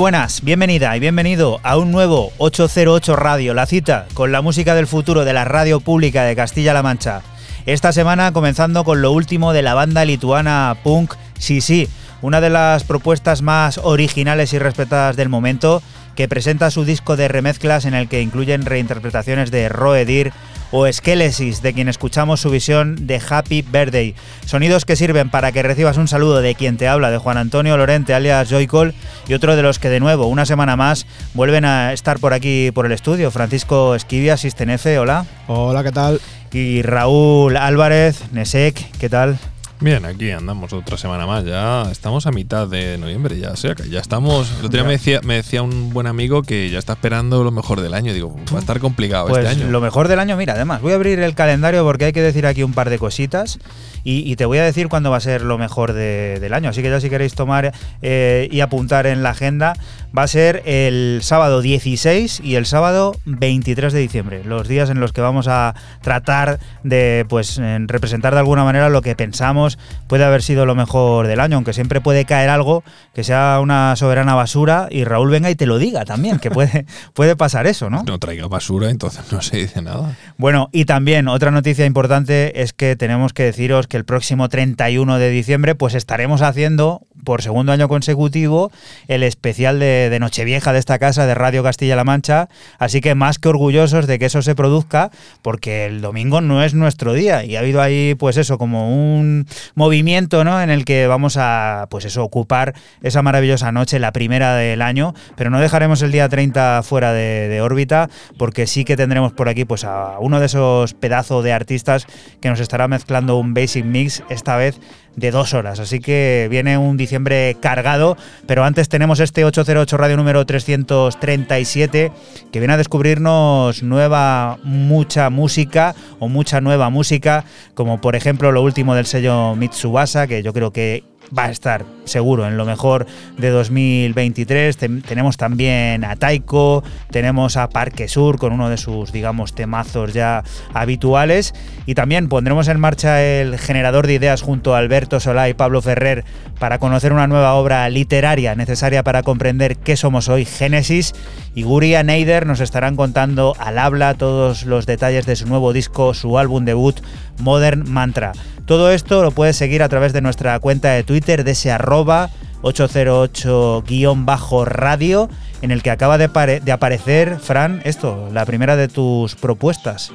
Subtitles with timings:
[0.00, 4.86] Buenas, bienvenida y bienvenido a un nuevo 808 Radio, la cita con la música del
[4.86, 7.20] futuro de la radio pública de Castilla-La Mancha.
[7.66, 11.86] Esta semana comenzando con lo último de la banda lituana punk Sí
[12.22, 15.82] una de las propuestas más originales y respetadas del momento,
[16.16, 20.32] que presenta su disco de remezclas en el que incluyen reinterpretaciones de Roedir
[20.70, 24.14] o Skelesis, de quien escuchamos su visión de Happy Birthday.
[24.46, 27.76] Sonidos que sirven para que recibas un saludo de quien te habla, de Juan Antonio
[27.76, 28.94] Lorente, alias Joycol,
[29.28, 32.70] y otro de los que de nuevo, una semana más, vuelven a estar por aquí
[32.72, 33.30] por el estudio.
[33.30, 35.26] Francisco Esquivia, Sistenefe, hola.
[35.46, 36.20] Hola, ¿qué tal?
[36.52, 39.38] Y Raúl Álvarez, Nesek, ¿qué tal?
[39.82, 41.42] Bien, aquí andamos otra semana más.
[41.46, 43.52] Ya estamos a mitad de noviembre, ya.
[43.52, 44.50] O sea, que ya estamos.
[44.58, 47.50] El otro día me decía, me decía un buen amigo que ya está esperando lo
[47.50, 48.12] mejor del año.
[48.12, 49.70] Digo, va a estar complicado Pues este año.
[49.70, 52.44] lo mejor del año, mira, además, voy a abrir el calendario porque hay que decir
[52.46, 53.58] aquí un par de cositas
[54.04, 56.68] y, y te voy a decir cuándo va a ser lo mejor de- del año.
[56.68, 57.72] Así que ya si queréis tomar
[58.02, 59.72] eh, y apuntar en la agenda,
[60.16, 65.00] va a ser el sábado 16 y el sábado 23 de diciembre, los días en
[65.00, 69.78] los que vamos a tratar de pues en representar de alguna manera lo que pensamos
[70.08, 72.82] puede haber sido lo mejor del año, aunque siempre puede caer algo
[73.14, 76.86] que sea una soberana basura y Raúl venga y te lo diga también, que puede,
[77.14, 78.02] puede pasar eso, ¿no?
[78.02, 80.16] No traiga basura, entonces no se dice nada.
[80.36, 85.18] Bueno, y también otra noticia importante es que tenemos que deciros que el próximo 31
[85.18, 88.72] de diciembre pues estaremos haciendo por segundo año consecutivo
[89.08, 92.48] el especial de, de Nochevieja de esta casa de Radio Castilla-La Mancha,
[92.78, 95.10] así que más que orgullosos de que eso se produzca,
[95.42, 97.44] porque el domingo no es nuestro día.
[97.44, 100.62] Y ha habido ahí pues eso como un movimiento, ¿no?
[100.62, 105.14] En el que vamos a pues eso ocupar esa maravillosa noche, la primera del año,
[105.36, 108.08] pero no dejaremos el día 30 fuera de, de órbita,
[108.38, 112.06] porque sí que tendremos por aquí pues a uno de esos pedazos de artistas
[112.40, 114.78] que nos estará mezclando un basic mix esta vez
[115.16, 115.80] de dos horas.
[115.80, 118.16] Así que viene un diciembre cargado,
[118.46, 122.12] pero antes tenemos este 808 Radio número 337
[122.52, 128.62] que viene a descubrirnos nueva, mucha música o mucha nueva música, como por ejemplo lo
[128.62, 133.06] último del sello Mitsubasa, que yo creo que va a estar seguro en lo mejor
[133.38, 134.76] de 2023.
[134.76, 140.12] Ten- tenemos también a Taiko, tenemos a Parque Sur con uno de sus, digamos, temazos
[140.12, 140.42] ya
[140.74, 141.54] habituales.
[141.86, 145.82] Y también pondremos en marcha el generador de ideas junto a Alberto Solá y Pablo
[145.82, 146.24] Ferrer
[146.58, 151.12] para conocer una nueva obra literaria necesaria para comprender qué somos hoy, Génesis.
[151.54, 156.14] Y Guria Neider nos estarán contando al habla todos los detalles de su nuevo disco,
[156.14, 157.00] su álbum debut,
[157.40, 158.32] Modern Mantra.
[158.66, 162.28] Todo esto lo puedes seguir a través de nuestra cuenta de Twitter de ese arroba
[162.62, 165.28] 808-radio
[165.62, 170.10] en el que acaba de, pare- de aparecer, Fran, esto, la primera de tus propuestas.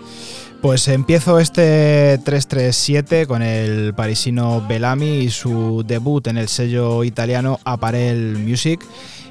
[0.62, 7.60] Pues empiezo este 337 con el parisino Bellamy y su debut en el sello italiano
[7.66, 8.84] Apparel Music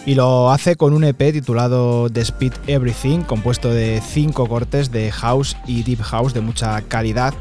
[0.07, 5.11] y lo hace con un EP titulado The Speed Everything, compuesto de cinco cortes de
[5.11, 7.35] house y deep house de mucha calidad.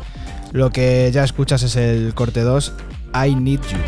[0.54, 2.74] Lo que ya escuchas es el corte 2,
[3.26, 3.80] I Need You.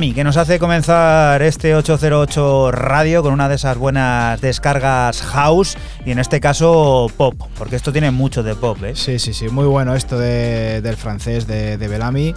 [0.00, 5.76] Que nos hace comenzar este 808 radio con una de esas buenas descargas house
[6.06, 8.96] y en este caso pop, porque esto tiene mucho de pop, ¿eh?
[8.96, 12.34] Sí, sí, sí, muy bueno esto de- del francés de, de Bellamy.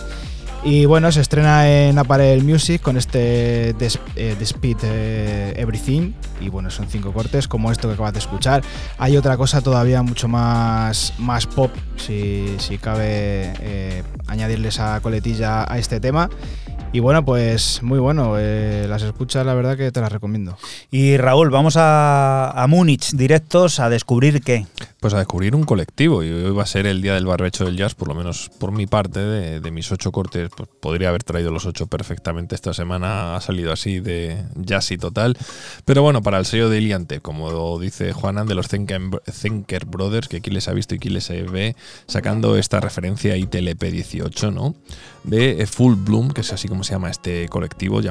[0.65, 6.13] Y bueno, se estrena en Apparel Music con este eh, Despit eh, Everything.
[6.39, 8.61] Y bueno, son cinco cortes como esto que acabas de escuchar.
[8.97, 15.65] Hay otra cosa todavía mucho más, más pop, si, si cabe eh, añadirle esa coletilla
[15.69, 16.29] a este tema.
[16.93, 20.59] Y bueno, pues muy bueno, eh, las escuchas la verdad que te las recomiendo.
[20.91, 24.67] Y Raúl, vamos a, a Múnich directos a descubrir qué.
[25.03, 27.75] Pues a descubrir un colectivo y hoy va a ser el día del barbecho del
[27.75, 31.51] jazz, por lo menos por mi parte, de, mis ocho cortes, pues podría haber traído
[31.51, 35.37] los ocho perfectamente esta semana, ha salido así de jazzy total,
[35.83, 40.37] pero bueno, para el sello de Iliante, como dice Juanan de los Thinker Brothers, que
[40.37, 41.75] aquí les ha visto y aquí les ve,
[42.07, 44.73] sacando esta referencia ITLP 18, ¿no?
[45.25, 48.05] De eh, Full Bloom, que es así como se llama este colectivo, eh,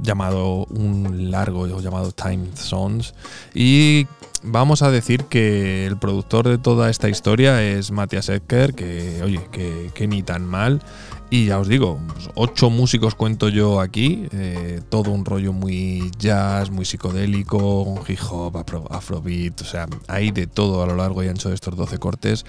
[0.00, 3.14] llamado un largo llamado Time Zones.
[3.52, 4.06] Y
[4.42, 9.40] vamos a decir que el productor de toda esta historia es Matthias Ecker, que oye,
[9.52, 10.82] que, ni tan mal.
[11.30, 16.10] Y ya os digo, pues, ocho músicos cuento yo aquí, eh, todo un rollo muy
[16.18, 20.96] jazz, muy psicodélico, un hip hop, afro- afrobeat, o sea, hay de todo a lo
[20.96, 22.46] largo y ancho de estos 12 cortes.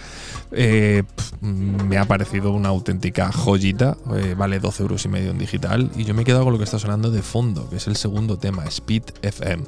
[0.53, 1.03] Eh,
[1.41, 6.05] me ha parecido una auténtica joyita, eh, vale 12 euros y medio en digital, y
[6.05, 8.37] yo me he quedado con lo que está sonando de fondo, que es el segundo
[8.37, 9.63] tema, Speed FM.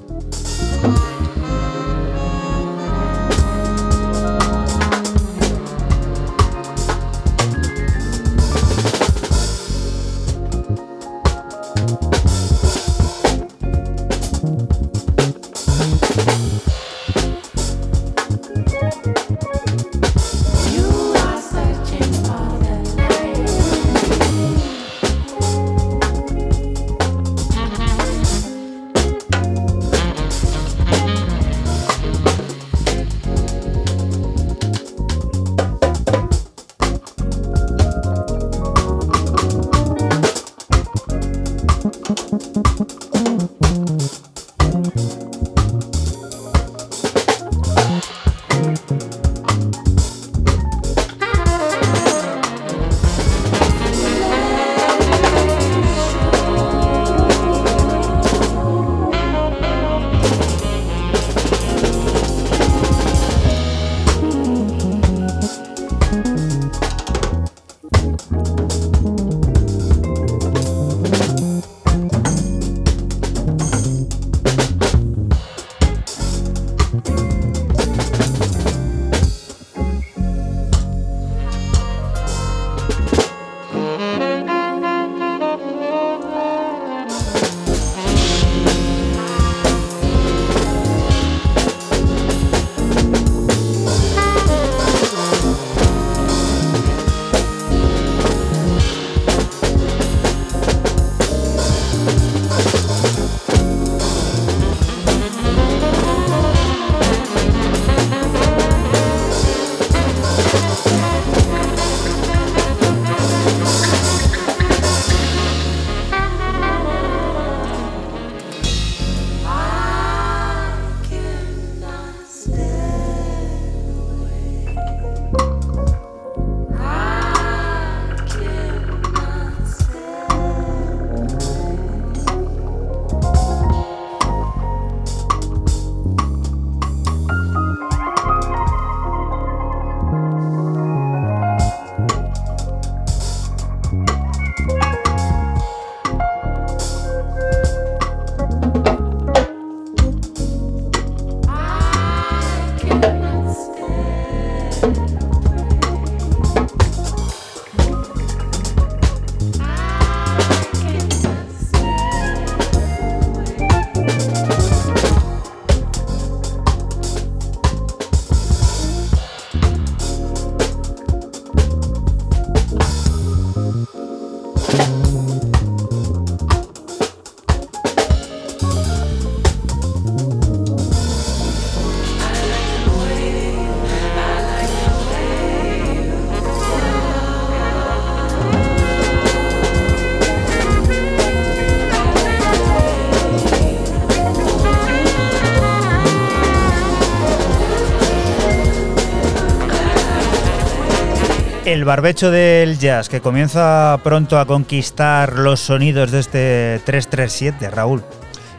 [201.81, 208.03] El barbecho del jazz que comienza pronto a conquistar los sonidos de este 337, Raúl.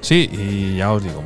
[0.01, 1.23] Sí, y ya os digo,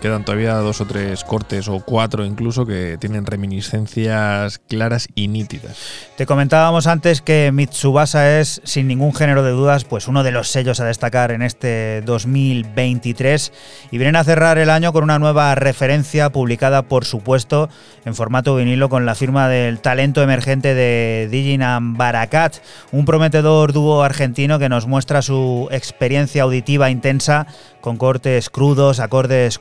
[0.00, 5.76] quedan todavía dos o tres cortes o cuatro incluso que tienen reminiscencias claras y nítidas.
[6.16, 10.48] Te comentábamos antes que Mitsubasa es, sin ningún género de dudas, pues uno de los
[10.48, 13.52] sellos a destacar en este 2023
[13.90, 17.68] y vienen a cerrar el año con una nueva referencia publicada, por supuesto,
[18.04, 22.56] en formato vinilo con la firma del talento emergente de Diginam Barakat,
[22.92, 27.46] un prometedor dúo argentino que nos muestra su experiencia auditiva intensa
[27.80, 29.58] con cortes crudos, acordes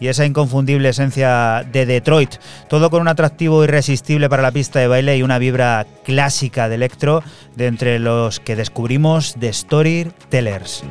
[0.00, 2.36] y esa inconfundible esencia de Detroit.
[2.68, 6.76] Todo con un atractivo irresistible para la pista de baile y una vibra clásica de
[6.76, 7.22] electro
[7.56, 10.84] de entre los que descubrimos The Storytellers.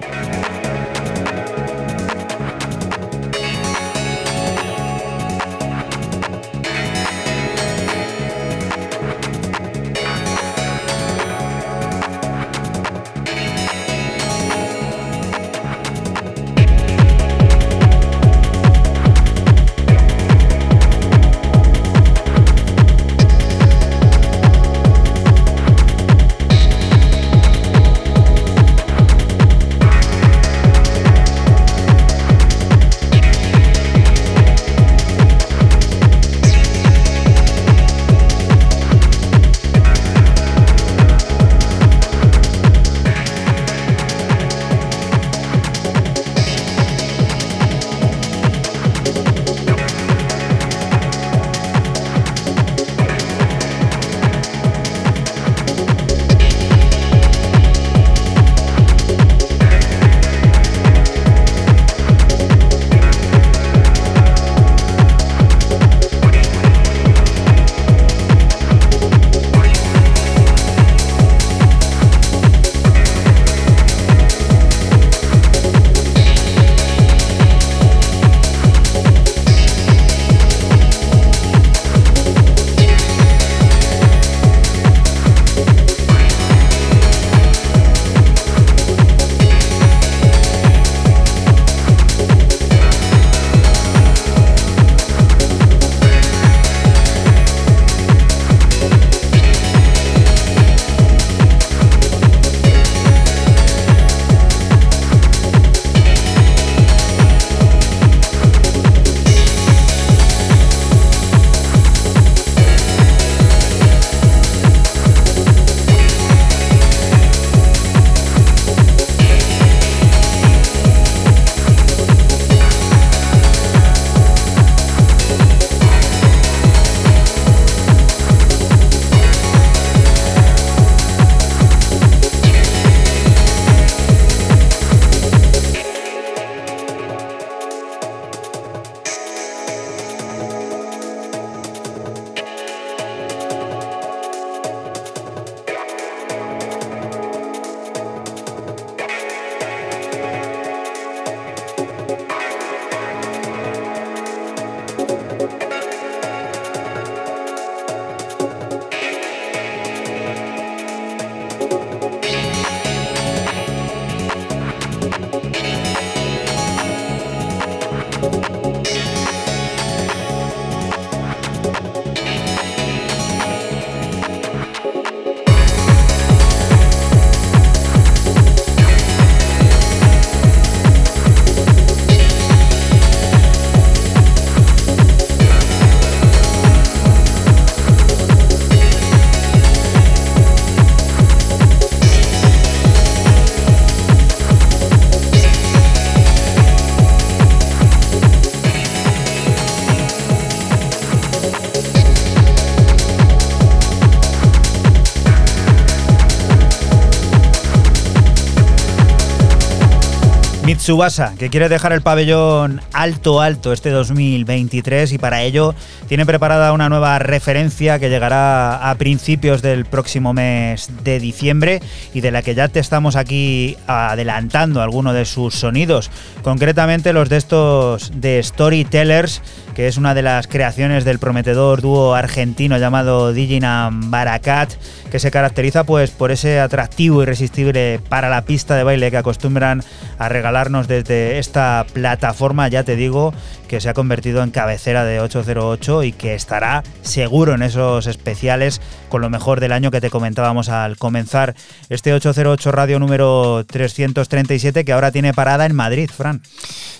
[210.81, 215.75] Mitsubasa, que quiere dejar el pabellón alto, alto este 2023 y para ello
[216.07, 221.83] tiene preparada una nueva referencia que llegará a principios del próximo mes de diciembre
[222.15, 226.09] y de la que ya te estamos aquí adelantando algunos de sus sonidos,
[226.41, 229.43] concretamente los de estos de Storytellers,
[229.75, 234.73] que es una de las creaciones del prometedor dúo argentino llamado Diginam Barakat,
[235.11, 239.83] que se caracteriza pues por ese atractivo irresistible para la pista de baile que acostumbran
[240.17, 243.33] a regalar desde esta plataforma, ya te digo,
[243.67, 248.81] que se ha convertido en cabecera de 808 y que estará seguro en esos especiales
[249.09, 251.55] con lo mejor del año que te comentábamos al comenzar
[251.89, 256.41] este 808 radio número 337 que ahora tiene parada en Madrid, Fran.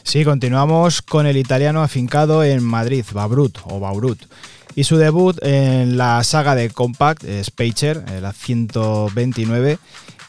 [0.04, 4.20] Sí, continuamos con el italiano afincado en Madrid, Babrut o Baurut.
[4.76, 9.78] Y su debut en la saga de Compact, eh, Spacer, eh, la 129,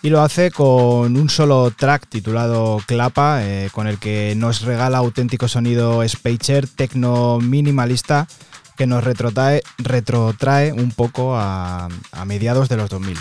[0.02, 4.98] y lo hace con un solo track titulado Clapa, eh, con el que nos regala
[4.98, 8.26] auténtico sonido Spacer tecno minimalista
[8.76, 13.16] que nos retrotrae, un poco a, a mediados de los 2000.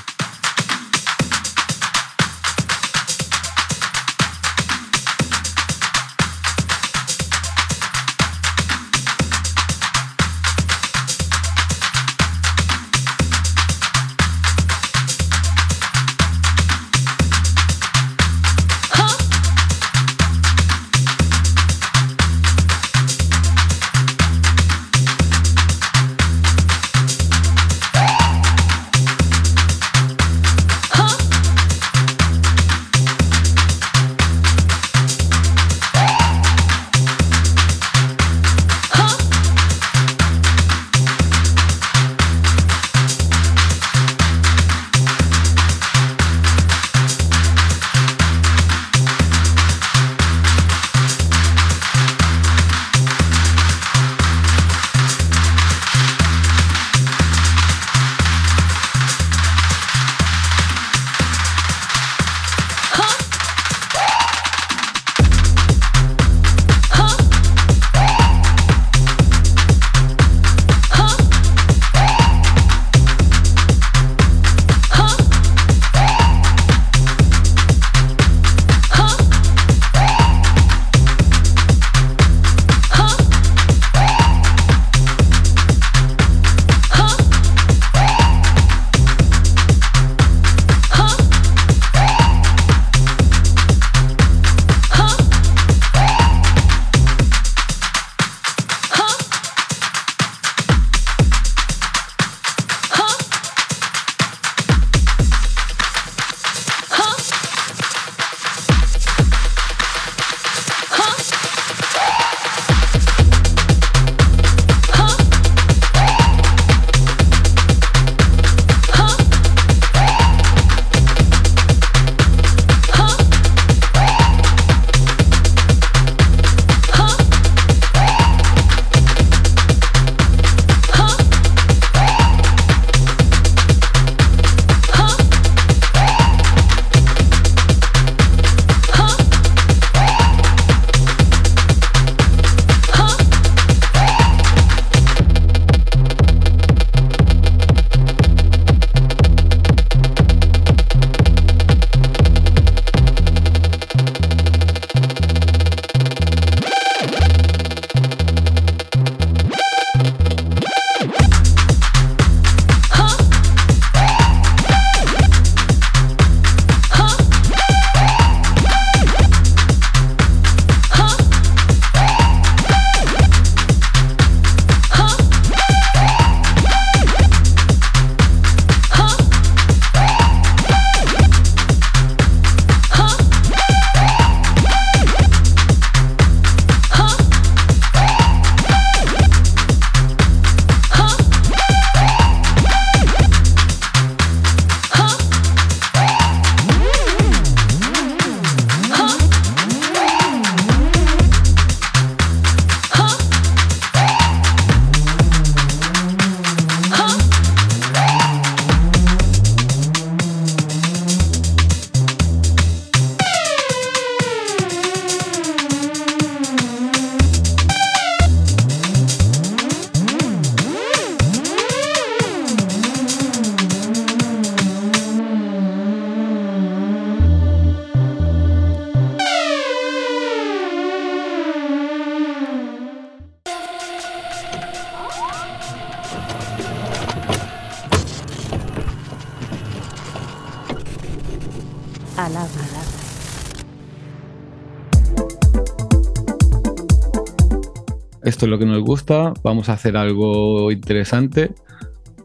[249.43, 251.53] Vamos a hacer algo interesante.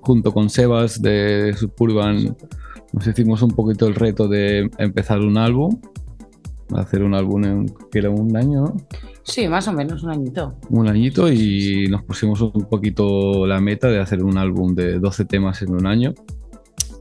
[0.01, 2.37] Junto con Sebas de Suburban
[2.93, 5.81] nos hicimos un poquito el reto de empezar un álbum
[6.75, 8.77] hacer un álbum en, que era un año, ¿no?
[9.23, 10.55] Sí, más o menos, un añito.
[10.71, 15.25] un añito y nos pusimos un poquito la meta de hacer un álbum de 12
[15.25, 16.15] temas en un año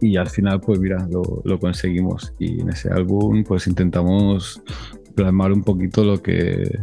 [0.02, 4.62] y al final pues mira, lo, lo conseguimos y en ese álbum pues intentamos
[5.14, 6.80] plasmar un poquito lo que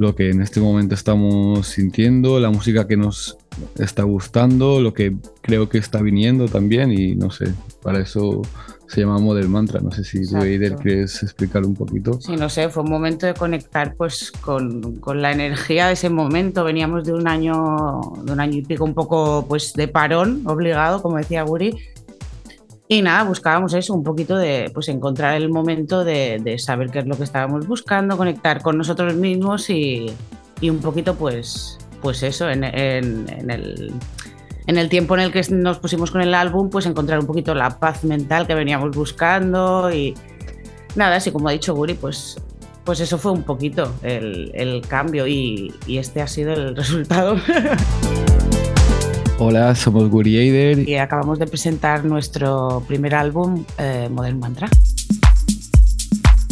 [0.00, 3.36] lo que en este momento estamos sintiendo, la música que nos
[3.78, 8.40] está gustando, lo que creo que está viniendo también y no sé, para eso
[8.88, 10.38] se llama Model Mantra, no sé si tú.
[10.38, 12.18] Eider quieres explicar un poquito.
[12.18, 16.08] Sí, no sé, fue un momento de conectar pues con, con la energía de ese
[16.08, 16.64] momento.
[16.64, 21.02] Veníamos de un año, de un año y pico un poco pues de parón obligado,
[21.02, 21.76] como decía Guri.
[22.92, 26.98] Y nada, buscábamos eso, un poquito de pues encontrar el momento de, de saber qué
[26.98, 30.06] es lo que estábamos buscando, conectar con nosotros mismos y,
[30.60, 33.92] y un poquito pues, pues eso, en, en- el,
[34.66, 37.54] en el tiempo en el que nos pusimos con el álbum, pues encontrar un poquito
[37.54, 40.12] la paz mental que veníamos buscando y
[40.96, 42.38] nada, así como ha dicho Guri, pues,
[42.82, 47.36] pues eso fue un poquito el, el cambio y, y este ha sido el resultado.
[49.42, 54.68] Hola, somos Guri Eider y acabamos de presentar nuestro primer álbum, eh, Modern Mantra.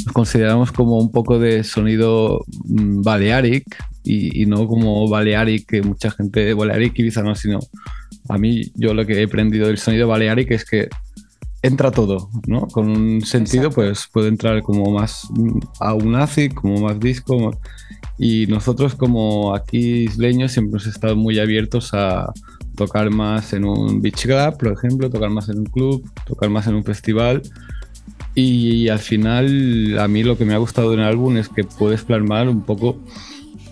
[0.07, 3.65] nos consideramos como un poco de sonido mm, Balearic
[4.05, 7.59] y, y no como Balearic, que mucha gente, Balearic Ibiza no, sino
[8.31, 10.89] a mí yo lo que he aprendido del sonido Balearic es que
[11.61, 12.69] entra todo, ¿no?
[12.69, 13.83] Con un sentido Exacto.
[13.83, 17.59] pues puede entrar como más mm, a un acid, como más disco más-
[18.21, 22.33] y nosotros como aquí isleños siempre hemos estado muy abiertos a
[22.79, 26.67] tocar más en un beach club, por ejemplo, tocar más en un club, tocar más
[26.69, 27.43] en un festival
[28.35, 32.05] y al final, a mí lo que me ha gustado del álbum es que puedes
[32.05, 32.97] plasmar un poco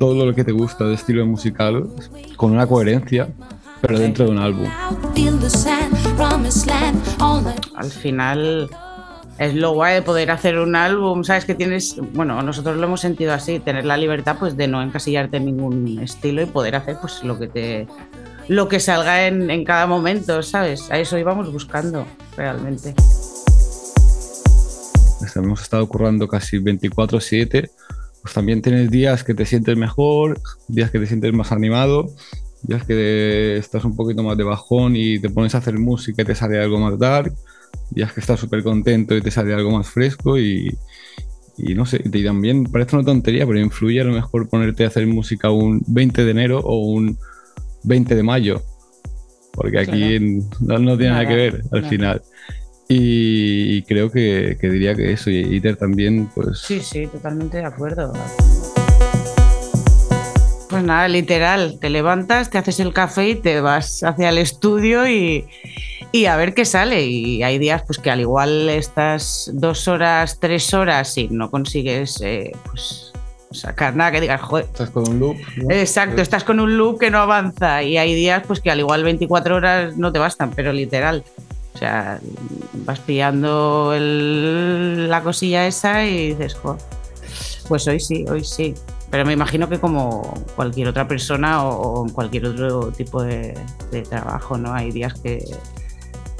[0.00, 1.88] todo lo que te gusta de estilo musical
[2.36, 3.28] con una coherencia,
[3.80, 4.68] pero dentro de un álbum.
[7.76, 8.68] Al final
[9.38, 13.00] es lo guay de poder hacer un álbum, sabes que tienes, bueno, nosotros lo hemos
[13.00, 16.96] sentido así, tener la libertad pues de no encasillarte en ningún estilo y poder hacer
[17.00, 17.86] pues lo que te
[18.48, 20.90] lo que salga en, cada momento, ¿sabes?
[20.90, 22.06] A eso íbamos buscando
[22.36, 22.94] realmente.
[25.34, 27.70] Hemos estado currando casi 24/7.
[28.22, 32.10] Pues también tienes días que te sientes mejor, días que te sientes más animado,
[32.62, 36.24] días que estás un poquito más de bajón y te pones a hacer música y
[36.24, 37.32] te sale algo más dark,
[37.90, 40.76] días que estás súper contento y te sale algo más fresco y,
[41.58, 44.88] y no sé, y también parece una tontería, pero influye a lo mejor ponerte a
[44.88, 47.18] hacer música un 20 de enero o un
[47.86, 48.62] 20 de mayo,
[49.52, 50.48] porque aquí Claro.
[50.60, 51.88] no, no tiene nada, que ver al nada.
[51.88, 52.22] final.
[52.88, 57.56] Y, y creo que, que diría que eso, y Iter también, pues Sí, sí, totalmente
[57.56, 58.12] de acuerdo.
[60.68, 65.08] Pues nada, literal, te levantas, te haces el café y te vas hacia el estudio
[65.08, 65.46] y,
[66.12, 67.06] y a ver qué sale.
[67.06, 72.20] Y hay días pues que al igual estás dos horas, tres horas y no consigues
[72.20, 73.05] eh, pues,
[73.52, 74.64] sacar nada que digas, joder.
[74.66, 75.36] estás con un loop.
[75.56, 75.70] ¿no?
[75.74, 79.02] Exacto, estás con un loop que no avanza y hay días pues que al igual
[79.04, 81.24] 24 horas no te bastan, pero literal.
[81.74, 82.18] O sea,
[82.86, 86.80] vas pillando el- la cosilla esa y dices, joder,
[87.68, 88.74] pues hoy sí, hoy sí.
[89.10, 93.54] Pero me imagino que como cualquier otra persona o, o en cualquier otro tipo de,
[93.92, 94.72] de trabajo, ¿no?
[94.74, 95.44] Hay días que,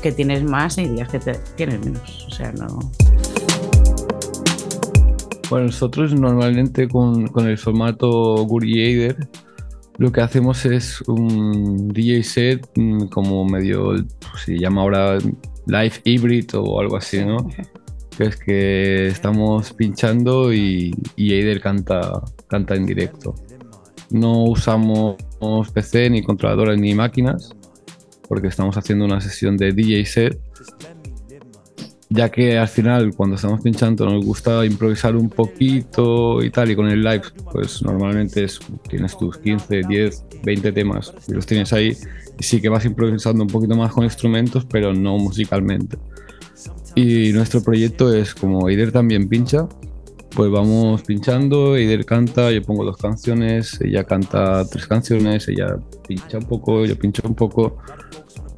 [0.02, 2.26] que tienes más y días que te- tienes menos.
[2.28, 2.78] O sea, no.
[5.48, 9.28] Bueno, nosotros normalmente con, con el formato Guri Eider
[9.98, 13.94] lo que hacemos es un DJ set mm, como medio,
[14.44, 15.18] se llama ahora
[15.66, 17.48] live hybrid o algo así, ¿no?
[18.16, 23.34] Que es que estamos pinchando y, y Eider canta, canta en directo.
[24.10, 25.16] No usamos
[25.72, 27.54] PC ni controladores ni máquinas
[28.28, 30.40] porque estamos haciendo una sesión de DJ set
[32.08, 36.76] ya que al final cuando estamos pinchando nos gusta improvisar un poquito y tal, y
[36.76, 41.72] con el live pues normalmente es, tienes tus 15, 10, 20 temas y los tienes
[41.72, 41.96] ahí
[42.38, 45.98] y sí que vas improvisando un poquito más con instrumentos, pero no musicalmente.
[46.94, 49.68] Y nuestro proyecto es como Eider también pincha,
[50.34, 56.38] pues vamos pinchando, Eider canta, yo pongo dos canciones, ella canta tres canciones, ella pincha
[56.38, 57.78] un poco, yo pincho un poco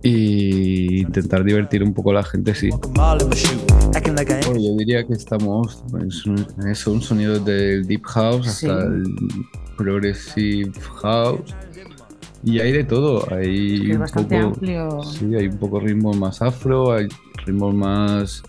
[0.02, 2.70] y intentar divertir un poco a la gente, sí.
[2.94, 8.87] Bueno, yo diría que estamos pues, en eso, un sonido del deep house hasta Sí.
[8.87, 9.04] el
[9.76, 11.54] progressive house
[12.44, 15.02] y hay de todo, hay Es un bastante poco, amplio.
[15.02, 17.08] sí, hay un poco ritmos más afro, hay
[17.44, 18.42] ritmos más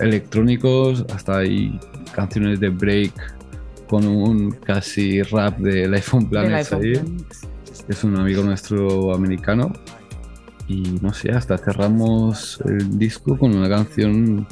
[0.00, 1.78] electrónicos, hasta hay
[2.14, 3.12] canciones de break
[3.88, 5.90] con un casi rap del
[6.30, 6.82] Planet iPhone.
[6.82, 6.92] ahí
[7.88, 9.72] es un amigo nuestro americano
[10.68, 14.46] y no sé, hasta cerramos el disco con una canción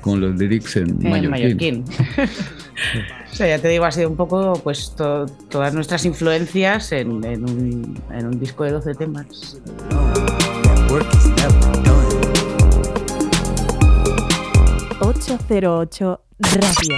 [0.00, 1.30] con los lyrics en en mallorquín.
[1.30, 1.84] mallorquín.
[3.32, 7.24] o sea, ya te digo, ha sido un poco pues to- todas nuestras influencias en,
[7.24, 9.58] en un, en un disco de 12 temas.
[15.00, 16.96] 808 Radio.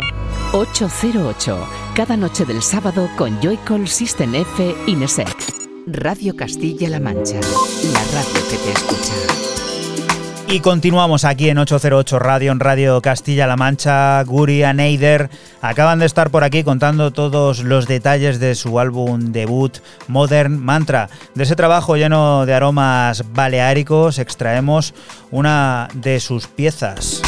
[0.52, 1.58] 808,
[1.94, 5.28] cada noche del sábado con Joycall System F Inesec.
[5.86, 9.38] Radio Castilla-La Mancha, la radio que te escucha.
[10.50, 14.22] Y continuamos aquí en 808 Radio, en Radio Castilla-La Mancha.
[14.24, 15.28] Guri Neider
[15.60, 21.10] acaban de estar por aquí contando todos los detalles de su álbum debut Modern Mantra.
[21.34, 24.94] De ese trabajo lleno de aromas baleáricos extraemos
[25.30, 27.20] una de sus piezas.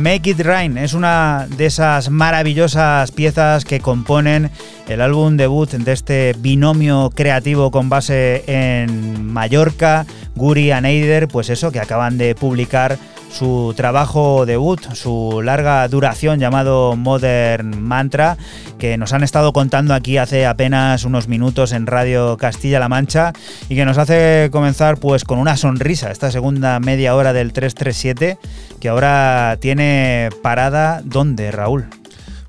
[0.00, 0.78] Make It Rain.
[0.78, 4.50] Es una de esas maravillosas piezas que componen
[4.88, 11.50] el álbum debut de este binomio creativo con base en Mallorca, Guri y Neider, pues
[11.50, 12.98] eso, que acaban de publicar
[13.30, 18.36] su trabajo debut, su larga duración llamado Modern Mantra,
[18.78, 23.32] que nos han estado contando aquí hace apenas unos minutos en Radio Castilla-La Mancha
[23.68, 28.38] y que nos hace comenzar pues con una sonrisa esta segunda media hora del 337
[28.80, 31.99] que ahora tiene parada ¿dónde, Raúl?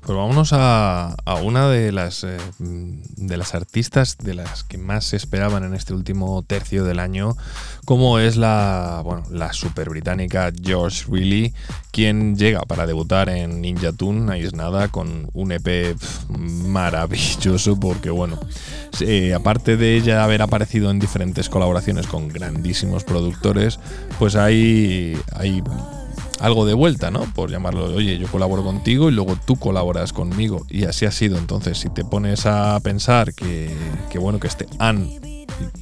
[0.04, 5.16] Pues vámonos a, una de las, eh, de las artistas de las que más se
[5.16, 7.36] esperaban en este último tercio del año,
[7.84, 11.54] como es la, bueno, la super británica George Reilly,
[11.92, 15.96] quien llega para debutar en Ninja Tune, ahí es nada, con un EP
[16.28, 18.40] maravilloso, porque bueno,
[19.00, 23.78] eh, aparte de ella haber aparecido en diferentes colaboraciones con grandísimos productores,
[24.18, 25.62] pues hay, hay
[26.40, 27.20] algo de vuelta, ¿no?
[27.34, 30.64] Por llamarlo, oye, yo colaboro contigo y luego tú colaboras conmigo.
[30.68, 31.38] Y así ha sido.
[31.38, 33.70] Entonces, si te pones a pensar que,
[34.18, 35.08] bueno, que este an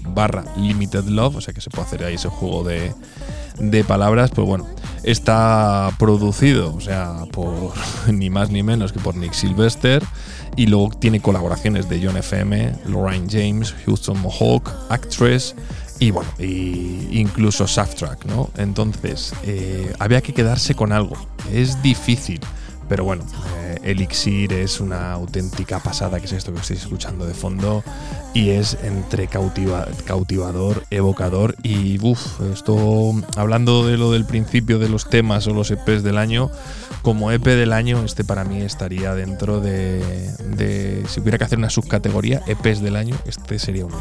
[0.08, 2.92] barra limited love, o sea que se puede hacer ahí ese juego de,
[3.58, 4.66] de palabras, pues bueno,
[5.02, 7.72] está producido, o sea, por
[8.12, 10.02] ni más ni menos que por Nick Sylvester.
[10.56, 15.54] Y luego tiene colaboraciones de John FM, Lorraine James, Houston Mohawk, Actress,
[16.00, 18.50] y bueno, y incluso Soundtrack, ¿no?
[18.56, 21.16] Entonces, eh, había que quedarse con algo.
[21.52, 22.40] Es difícil,
[22.88, 23.24] pero bueno,
[23.58, 27.84] eh, Elixir es una auténtica pasada, que es esto que estáis escuchando de fondo,
[28.34, 34.88] y es entre cautiva- cautivador, evocador, y uff, esto, hablando de lo del principio de
[34.88, 36.50] los temas o los EPs del año,
[37.02, 40.00] como EP del año, este para mí estaría dentro de,
[40.56, 43.96] de si hubiera que hacer una subcategoría, EPs del año, este sería uno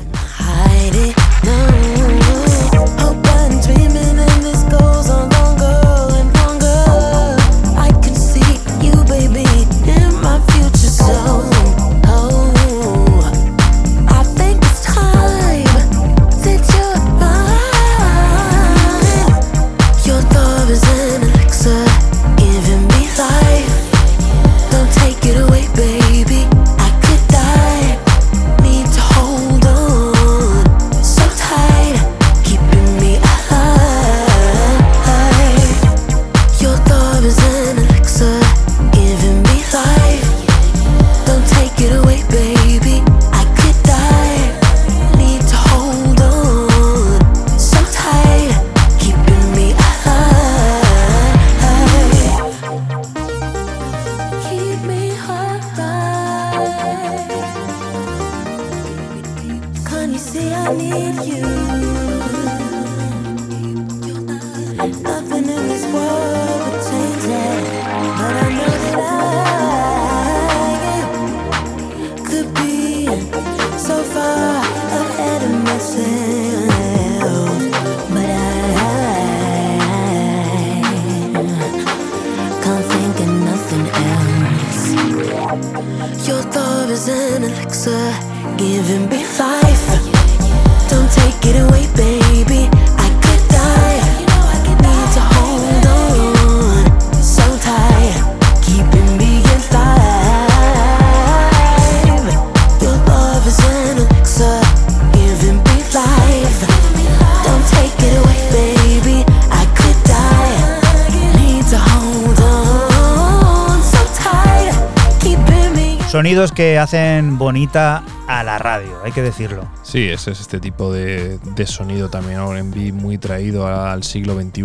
[116.09, 119.67] Sonidos que hacen bonita a la radio, hay que decirlo.
[119.81, 124.63] Sí, ese es este tipo de, de sonido también R&B muy traído al siglo XXI,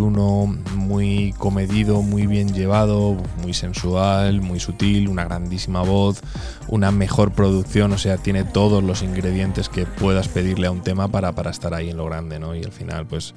[0.76, 6.20] muy comedido, muy bien llevado, muy sensual, muy sutil, una grandísima voz,
[6.68, 11.08] una mejor producción, o sea, tiene todos los ingredientes que puedas pedirle a un tema
[11.08, 12.54] para, para estar ahí en lo grande, ¿no?
[12.54, 13.34] Y al final, pues,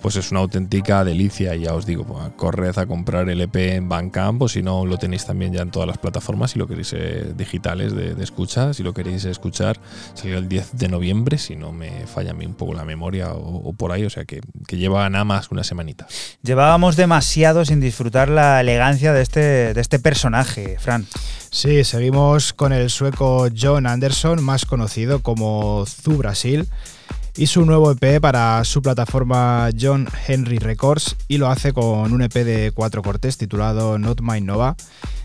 [0.00, 3.56] pues es una auténtica delicia, y ya os digo, pues, corred a comprar el EP
[3.56, 6.66] en Bandcamp, o si no, lo tenéis también ya en todas las plataformas, si lo
[6.66, 9.65] queréis eh, digitales de, de escucha, si lo queréis escuchar,
[10.14, 13.32] salió el 10 de noviembre, si no me falla a mí un poco la memoria
[13.32, 16.06] o, o por ahí, o sea que, que lleva nada más una semanita.
[16.42, 21.06] Llevábamos demasiado sin disfrutar la elegancia de este, de este personaje, Fran.
[21.50, 26.68] Sí, seguimos con el sueco John Anderson, más conocido como Zu Brasil,
[27.36, 32.22] y su nuevo EP para su plataforma John Henry Records y lo hace con un
[32.22, 34.76] EP de cuatro cortes titulado Not My Nova,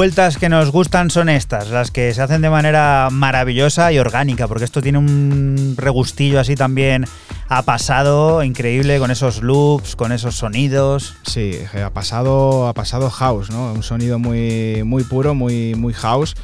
[0.04, 4.46] vueltas que nos gustan son estas, las que se hacen de manera maravillosa y orgánica,
[4.46, 7.06] porque esto tiene un regustillo así también
[7.48, 11.14] ha pasado increíble con esos loops, con esos sonidos.
[11.22, 13.72] Sí, ha pasado, ha pasado house, ¿no?
[13.72, 16.34] Un sonido muy, muy puro, muy, muy house.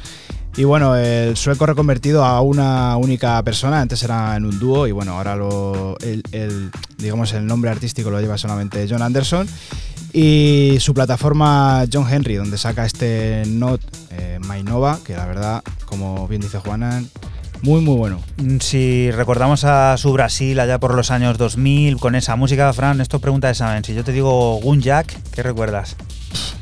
[0.57, 4.91] Y bueno, el sueco reconvertido a una única persona, antes era en un dúo y
[4.91, 9.47] bueno, ahora lo, el, el, digamos el nombre artístico lo lleva solamente John Anderson.
[10.13, 13.81] Y su plataforma John Henry, donde saca este Not
[14.11, 17.03] eh, My Nova, que la verdad, como bien dice Juana,
[17.61, 18.19] muy muy bueno.
[18.37, 23.01] Mm, Si recordamos a su Brasil allá por los años 2000 con esa música, Fran,
[23.01, 23.83] esto pregunta de saben.
[23.83, 25.95] Si yo te digo Gunjak, ¿qué recuerdas?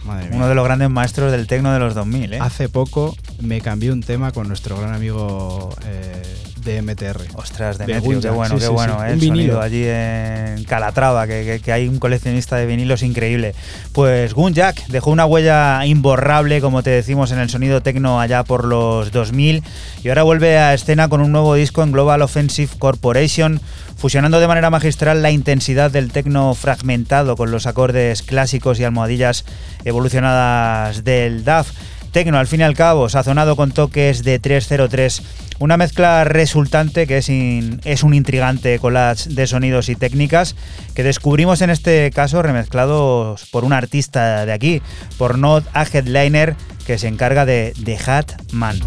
[0.05, 0.37] Madre mía.
[0.37, 2.39] Uno de los grandes maestros del tecno de los 2000, ¿eh?
[2.39, 6.21] Hace poco me cambié un tema con nuestro gran amigo eh,
[6.63, 7.21] de MTR.
[7.35, 8.99] Ostras, de Demetrio, qué bueno, sí, qué sí, bueno, sí.
[9.01, 9.03] ¿eh?
[9.05, 9.53] Un El vinilo.
[9.53, 13.53] sonido allí en Calatrava, que, que- que hay un coleccionista de vinilos increíble.
[13.93, 18.65] Pues Gunjak dejó una huella imborrable, como te decimos, en el sonido tecno allá por
[18.65, 19.63] los 2000
[20.03, 23.59] y ahora vuelve a escena con un nuevo disco en Global Offensive Corporation,
[23.97, 29.43] fusionando de manera magistral la intensidad del tecno fragmentado con los acordes clásicos y almohadillas
[29.83, 31.71] evolucionadas del DAF.
[32.11, 35.21] Tecno, al fin y al cabo, sazonado con toques de 303.
[35.59, 40.55] Una mezcla resultante que es, un intrigante collage de sonidos y técnicas
[40.95, 44.81] que descubrimos en este caso remezclados por un artista de aquí,
[45.17, 46.55] por Not a Headliner,
[46.87, 48.79] que se encarga de The Hat Man.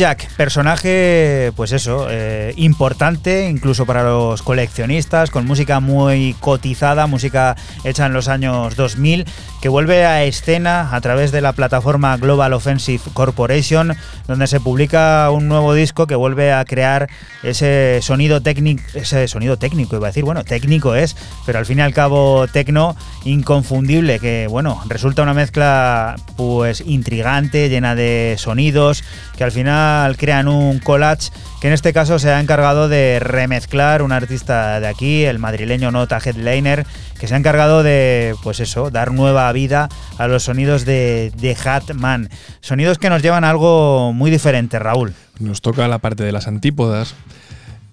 [0.00, 7.54] Gunjak, personaje, pues eso, eh, importante incluso para los coleccionistas, con música muy cotizada, música
[7.84, 9.26] hecha en los años 2000,
[9.60, 13.94] que vuelve a escena a través de la plataforma Global Offensive Corporation,
[14.26, 17.08] donde se publica un nuevo disco que vuelve a crear
[17.42, 21.78] ese sonido técnico, ese sonido técnico, iba a decir, bueno, técnico es, pero al fin
[21.78, 29.04] y al cabo tecno inconfundible, que bueno, resulta una mezcla pues intrigante, llena de sonidos,
[29.36, 31.30] que al final crean un collage
[31.60, 35.90] que en este caso se ha encargado de remezclar un artista de aquí, el madrileño
[35.90, 36.86] Nota Headliner,
[37.18, 39.88] que se ha encargado de, pues eso, dar nueva vida
[40.18, 42.28] a los sonidos de, Hatman.
[42.60, 45.14] Sonidos que nos llevan a algo muy diferente, Raúl.
[45.38, 47.14] Nos toca la parte de las antípodas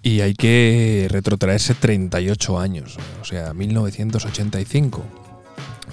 [0.04, 5.04] y hay que retrotraerse 38 años, o sea, 1985.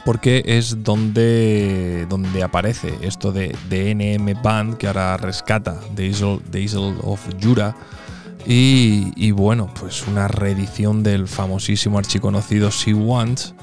[0.05, 6.13] Porque es donde, donde aparece esto de, de NM Band, que ahora rescata The
[7.03, 7.75] of Jura.
[8.47, 13.55] Y, y bueno, pues una reedición del famosísimo archiconocido Sea Once,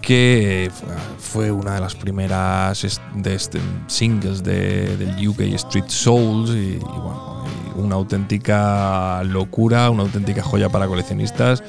[0.00, 0.70] que
[1.18, 7.44] fue una de las primeras de este- singles de- del UK Street Souls y, bueno,
[7.76, 11.62] una auténtica locura, una auténtica joya para coleccionistas.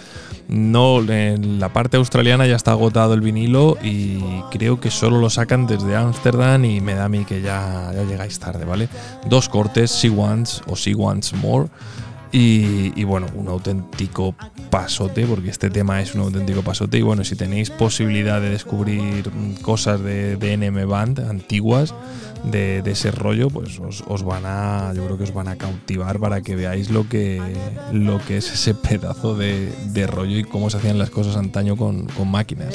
[0.48, 4.20] No, en la parte australiana ya está agotado el vinilo y
[4.52, 8.04] creo que solo lo sacan desde Ámsterdam y me da a mí que ya, ya
[8.04, 8.90] llegáis tarde, ¿vale?
[9.30, 11.70] Dos cortes, See Once o See Once More.
[12.34, 14.36] Y, bueno, un auténtico
[14.70, 16.98] pasote, porque este tema es un auténtico pasote.
[16.98, 19.30] Y bueno, si tenéis posibilidad de descubrir
[19.62, 21.94] cosas de, de NM Band antiguas,
[22.44, 26.20] de, de ese rollo, pues os, van a, yo creo que os van a cautivar
[26.20, 27.42] para que veáis lo que,
[27.92, 29.72] lo que es ese pedazo de,
[30.08, 32.74] rollo y cómo se hacían las cosas antaño con, máquinas.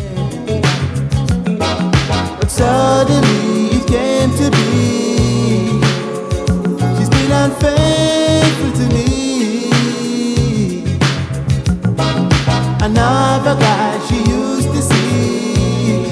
[12.87, 16.05] Another guy she used to see.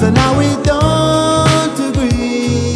[0.00, 2.72] So now we don't agree.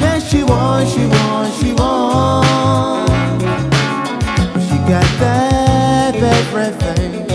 [0.00, 3.12] Yeah, she wants, she wants, she wants.
[4.66, 7.28] She got that everything.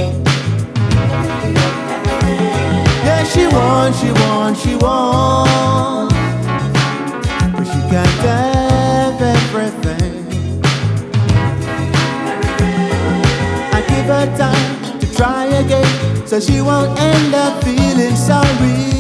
[3.06, 6.16] Yeah, she wants, she wants, she wants.
[7.54, 8.55] But she can't have
[14.26, 18.96] her time to try again, so she won't end up feeling sorry.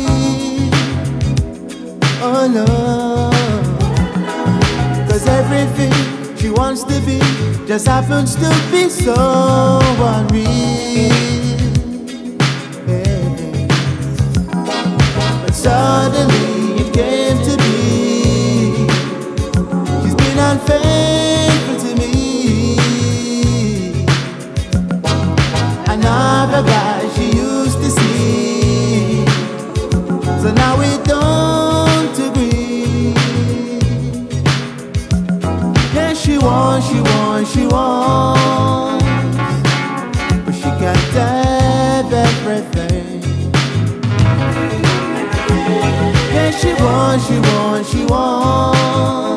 [2.21, 2.65] Oh no.
[5.07, 5.93] Cause everything
[6.37, 7.19] she wants to be
[7.67, 9.15] just happens to be so
[10.13, 11.11] unreal.
[15.41, 18.87] But suddenly it came to be.
[20.03, 21.14] She's been unfaithful
[36.55, 39.03] wants, she wants, she wants.
[40.45, 43.21] But she can't have everything.
[46.33, 49.34] Yeah, she wants, she wants, she wants.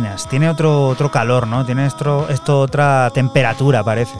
[0.00, 1.64] Máquinas, tiene otro, otro calor, ¿no?
[1.64, 4.14] Tiene esto, esto otra temperatura, parece.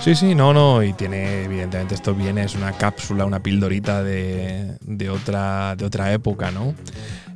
[0.00, 4.76] Sí, sí, no, no, y tiene, evidentemente, esto viene, es una cápsula, una pildorita de,
[4.80, 6.74] de otra, de otra época, ¿no?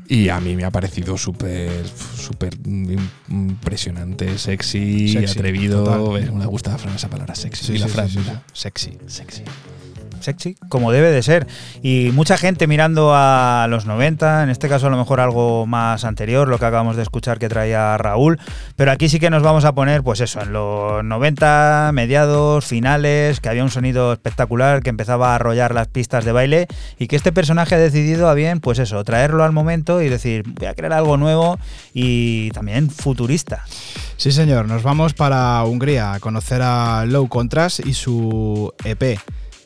[0.06, 5.82] Y a mí me ha parecido súper, súper im- impresionante, sexy, Sexy, atrevido.
[5.84, 6.22] total.
[6.22, 7.64] Eh, Me gusta esa palabra, sexy.
[7.66, 8.34] Sí, y la sí, frase, sí, sí, ¿no?
[8.34, 8.40] sí.
[8.52, 8.98] Sexy.
[9.06, 9.42] Sexy.
[10.24, 11.46] Sexy, como debe de ser.
[11.82, 16.04] Y mucha gente mirando a los 90, en este caso a lo mejor algo más
[16.04, 18.38] anterior, lo que acabamos de escuchar que traía Raúl,
[18.76, 23.40] pero aquí sí que nos vamos a poner, pues eso, en los 90, mediados, finales,
[23.40, 26.66] que había un sonido espectacular, que empezaba a arrollar las pistas de baile
[26.98, 30.44] y que este personaje ha decidido a bien, pues eso, traerlo al momento y decir,
[30.46, 31.58] voy a crear algo nuevo
[31.92, 33.64] y también futurista.
[34.16, 39.18] Sí, señor, nos vamos para Hungría a conocer a Low Contrast y su EP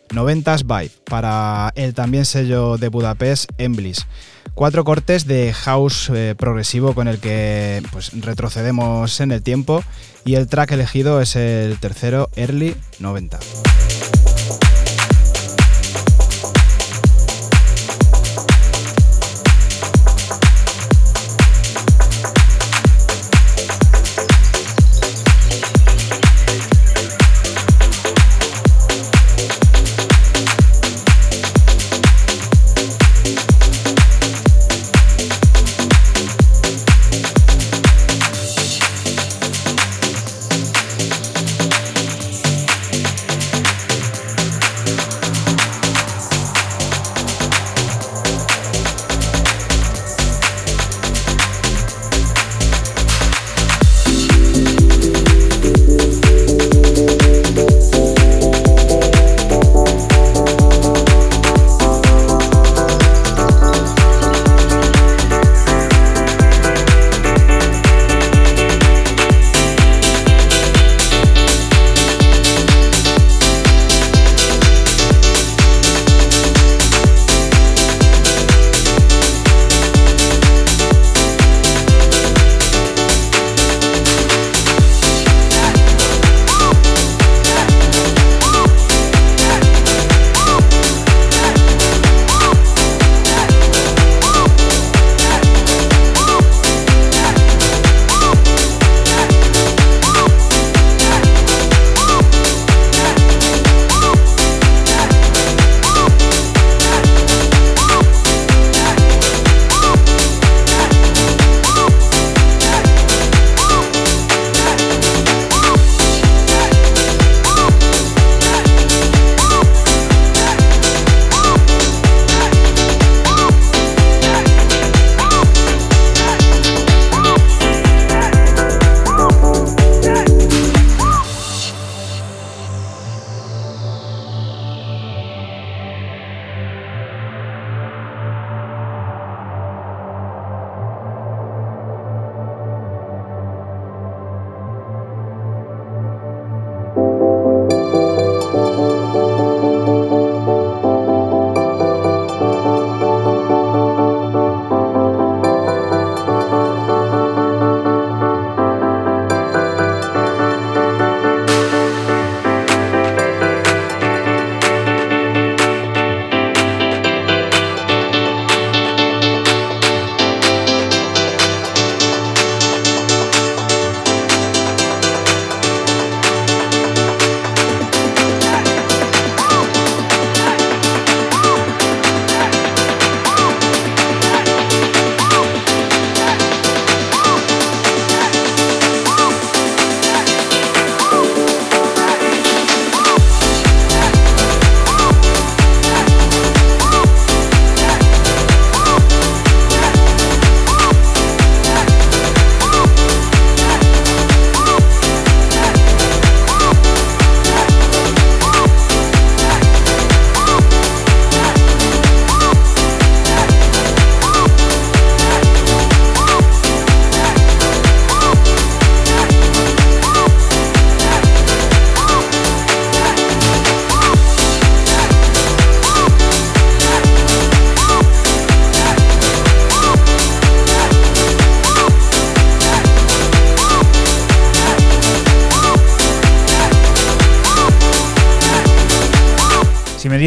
[0.08, 4.06] 90s Vibe para el también sello de Budapest Emblis.
[4.54, 9.84] Cuatro cortes de house eh, progresivo con el que pues, retrocedemos en el tiempo
[10.24, 13.38] y el track elegido es el tercero Early 90.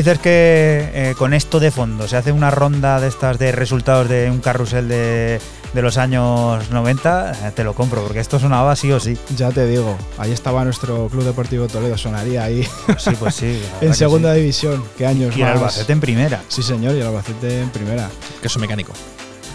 [0.03, 4.07] Dices que eh, con esto de fondo se hace una ronda de estas de resultados
[4.09, 5.39] de un carrusel de,
[5.73, 9.17] de los años 90, eh, te lo compro, porque esto sonaba sí o sí.
[9.35, 13.53] Ya te digo, ahí estaba nuestro Club Deportivo Toledo, sonaría ahí Sí, pues sí.
[13.53, 14.39] la verdad en segunda sí.
[14.39, 14.83] división.
[14.97, 15.57] ¿Qué años Y el más?
[15.57, 16.41] Albacete en primera.
[16.47, 18.09] Sí, señor, y el Albacete en primera.
[18.41, 18.93] Queso mecánico.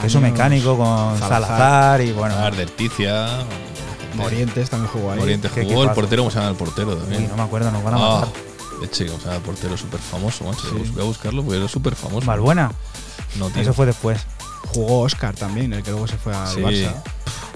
[0.03, 1.43] Queso Años mecánico con Salazar.
[1.59, 2.35] Salazar, y bueno.
[2.37, 3.29] Arderticia.
[4.15, 5.19] Morientes también jugó ahí.
[5.19, 5.83] Morientes Qué jugó.
[5.85, 7.23] El portero, ¿cómo se llama el portero también?
[7.23, 8.46] Uy, no me acuerdo, nos van a Ah, matar.
[8.87, 9.77] Hecho, ¿cómo se llama el portero?
[9.77, 10.63] Súper famoso, macho.
[10.63, 10.91] Sí.
[10.95, 12.27] Voy a buscarlo porque era súper famoso.
[12.27, 12.73] Malbuena.
[13.39, 13.63] No, tío.
[13.63, 14.19] Eso fue después.
[14.69, 16.61] Jugó Oscar también, el que luego se fue al Sí.
[16.61, 16.95] Barça.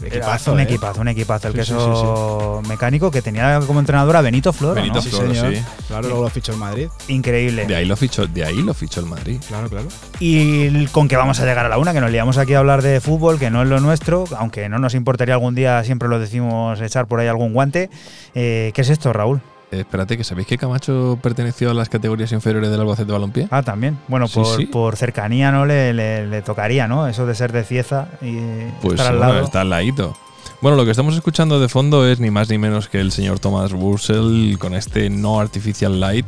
[0.03, 0.62] Equipazo, un ¿eh?
[0.62, 1.49] equipazo, un equipazo.
[1.49, 4.74] El Sí, sí, queso mecánico que tenía como entrenador a Benito Floro.
[4.76, 5.03] Benito ¿no?
[5.03, 5.62] Sí, sí.
[5.89, 6.89] Claro, luego lo fichó el Madrid.
[7.09, 7.66] Increíble.
[7.66, 9.39] De ahí lo fichó, de ahí lo fichó el Madrid.
[9.47, 9.89] Claro, claro.
[10.18, 12.81] Y con que vamos a llegar a la una, que nos liamos aquí a hablar
[12.81, 16.18] de fútbol, que no es lo nuestro, aunque no nos importaría algún día, siempre lo
[16.18, 17.91] decimos, echar por ahí algún guante.
[18.35, 19.43] Eh, ¿Qué es esto, Raúl?
[19.70, 23.46] Espérate, que sabéis que Camacho perteneció a las categorías inferiores del Albacete Balompié.
[23.50, 23.98] Ah, también.
[24.08, 24.66] Bueno, Sí, por, sí.
[24.66, 27.06] por cercanía no le, le- le tocaría, ¿no?
[27.06, 28.36] Eso de ser de Cieza y
[28.82, 29.44] Pues estar al bueno, lado.
[29.44, 30.16] está al ladito.
[30.60, 33.38] Bueno, lo que estamos escuchando de fondo es ni más ni menos que el señor
[33.38, 36.26] Thomas Bursell con este No Artificial Light.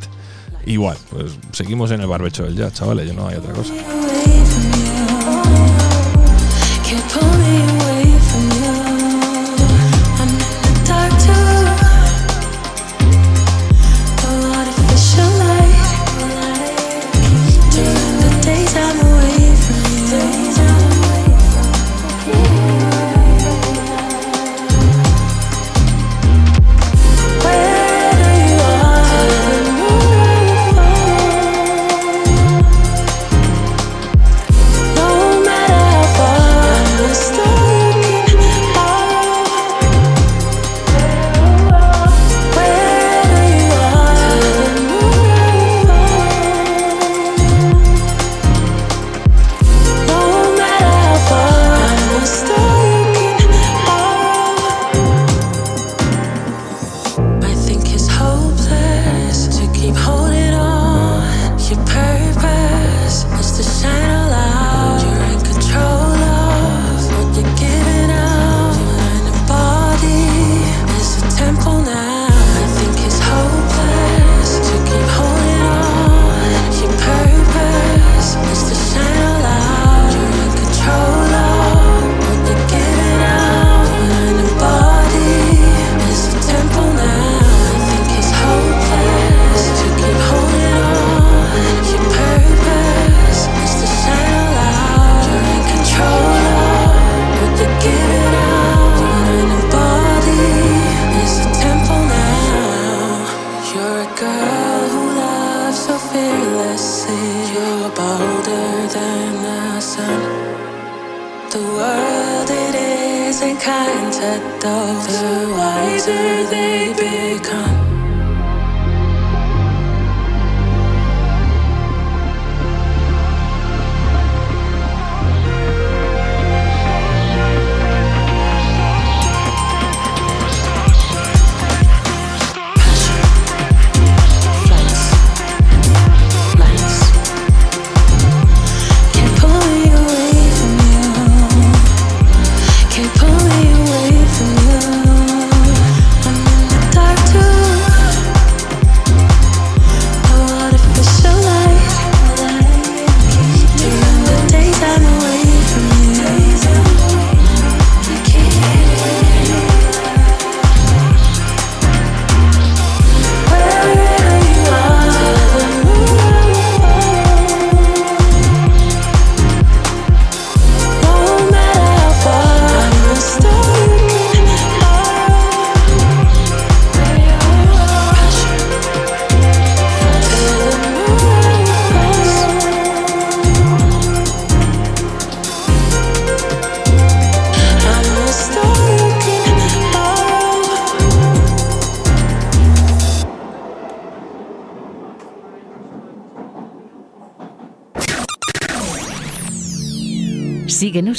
[0.64, 3.72] Igual, pues seguimos en el barbecho del jazz, chavales, yo no hay otra cosa.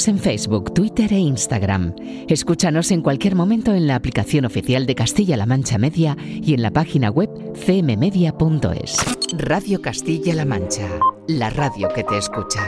[0.04, 1.94] Síguenos en Facebook, Twitter e Instagram.
[2.28, 6.70] Escúchanos en cualquier momento en la aplicación oficial de Castilla-La Mancha Media y en la
[6.70, 8.96] página web cmmedia.es.
[9.38, 10.86] Radio Castilla-La Mancha,
[11.26, 12.60] la radio que te escucha.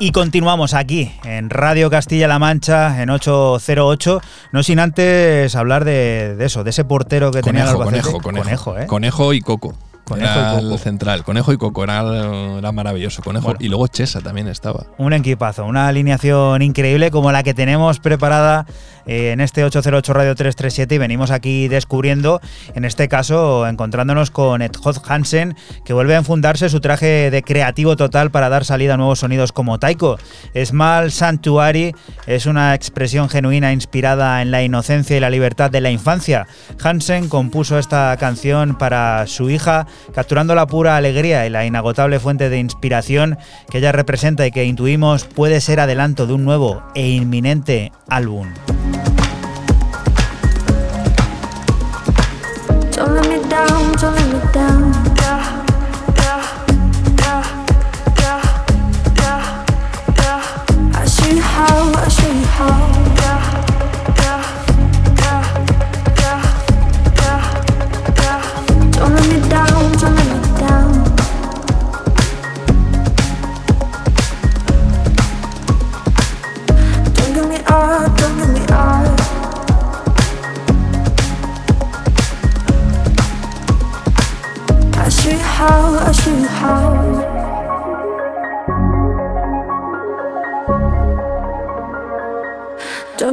[0.00, 6.44] Y continuamos aquí en Radio Castilla-La Mancha en 808, no sin antes hablar de, de
[6.44, 8.78] eso, de ese portero que tenía el Conejo, conejo, conejo.
[8.78, 8.86] ¿eh?
[8.86, 9.74] Conejo y Coco.
[10.04, 10.74] Conejo era y Coco.
[10.74, 11.24] el central.
[11.24, 13.22] Conejo y Coco, era, era maravilloso.
[13.22, 13.46] Conejo.
[13.46, 13.58] Bueno.
[13.60, 14.86] Y luego Chesa también estaba.
[14.98, 18.66] Un equipazo, una alineación increíble como la que tenemos preparada
[19.06, 22.40] eh, en este 808 Radio 337 y venimos aquí descubriendo,
[22.74, 27.42] en este caso encontrándonos con Ed Hod Hansen, que vuelve a enfundarse su traje de
[27.42, 30.18] creativo total para dar salida a nuevos sonidos como Taiko.
[30.64, 31.94] Small Sanctuary
[32.26, 36.46] es una expresión genuina inspirada en la inocencia y la libertad de la infancia.
[36.82, 42.48] Hansen compuso esta canción para su hija, capturando la pura alegría y la inagotable fuente
[42.48, 43.38] de inspiración
[43.70, 48.48] que ella representa y que intuimos puede ser adelanto de un nuevo e inminente álbum.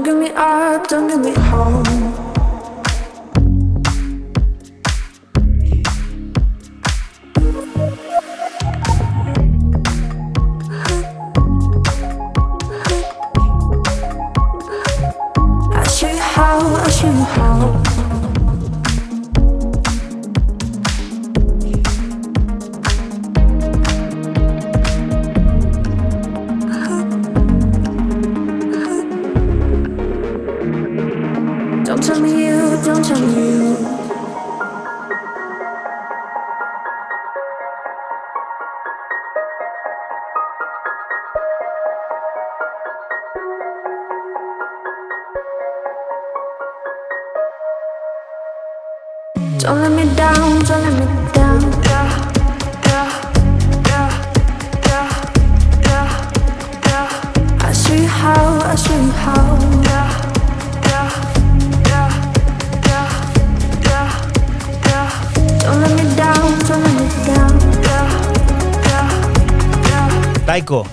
[0.04, 1.91] Don't give me up, don't give me home.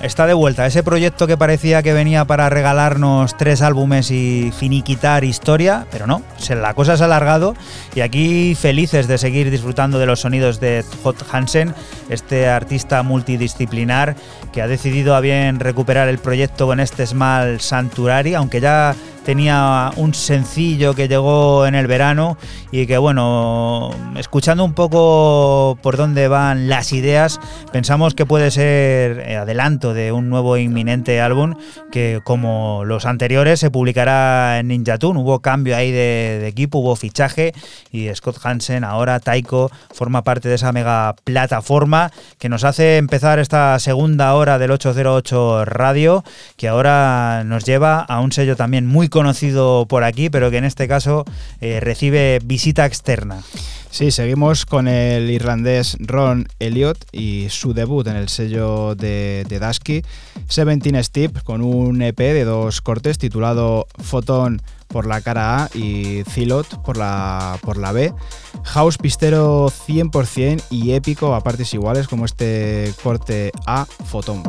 [0.08, 5.22] Está de vuelta, ese proyecto que parecía que venía para regalarnos tres álbumes y finiquitar
[5.22, 7.54] historia, pero no, la cosa se ha alargado
[7.94, 11.74] y aquí felices de seguir disfrutando de los sonidos de Hot Hansen,
[12.08, 14.16] este artista multidisciplinar
[14.50, 19.90] que ha decidido a bien recuperar el proyecto con este Small Sanctuary, aunque ya tenía
[19.96, 22.36] un sencillo que llegó en el verano
[22.70, 27.40] y que bueno, escuchando un poco por dónde van las ideas,
[27.72, 31.54] pensamos que puede ser adelanto de un nuevo inminente álbum
[31.90, 35.20] que como los anteriores se publicará en Ninja Tune.
[35.20, 37.52] Hubo cambio ahí de, de equipo, hubo fichaje
[37.92, 43.38] y Scott Hansen, ahora Taiko, forma parte de esa mega plataforma que nos hace empezar
[43.38, 46.24] esta segunda hora del 808 Radio,
[46.56, 50.64] que ahora nos lleva a un sello también muy conocido por aquí, pero que en
[50.64, 51.24] este caso
[51.60, 53.42] eh, recibe visita externa.
[53.90, 59.58] Sí, seguimos con el irlandés Ron Elliott y su debut en el sello de, de
[59.58, 60.04] Dasky,
[60.46, 66.22] Seventeen Step, con un EP de dos cortes titulado Photon por la cara A y
[66.30, 68.14] Zilot por la, por la B.
[68.62, 74.44] House pistero 100% y épico a partes iguales como este corte A Photon.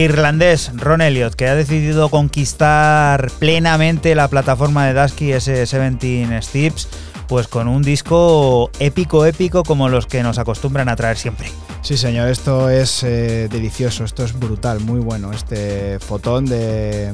[0.00, 6.88] Irlandés Ron Elliott, que ha decidido conquistar plenamente la plataforma de Dusky S17 Steps,
[7.28, 11.48] pues con un disco épico, épico como los que nos acostumbran a traer siempre.
[11.82, 15.32] Sí, señor, esto es eh, delicioso, esto es brutal, muy bueno.
[15.32, 17.12] Este fotón de,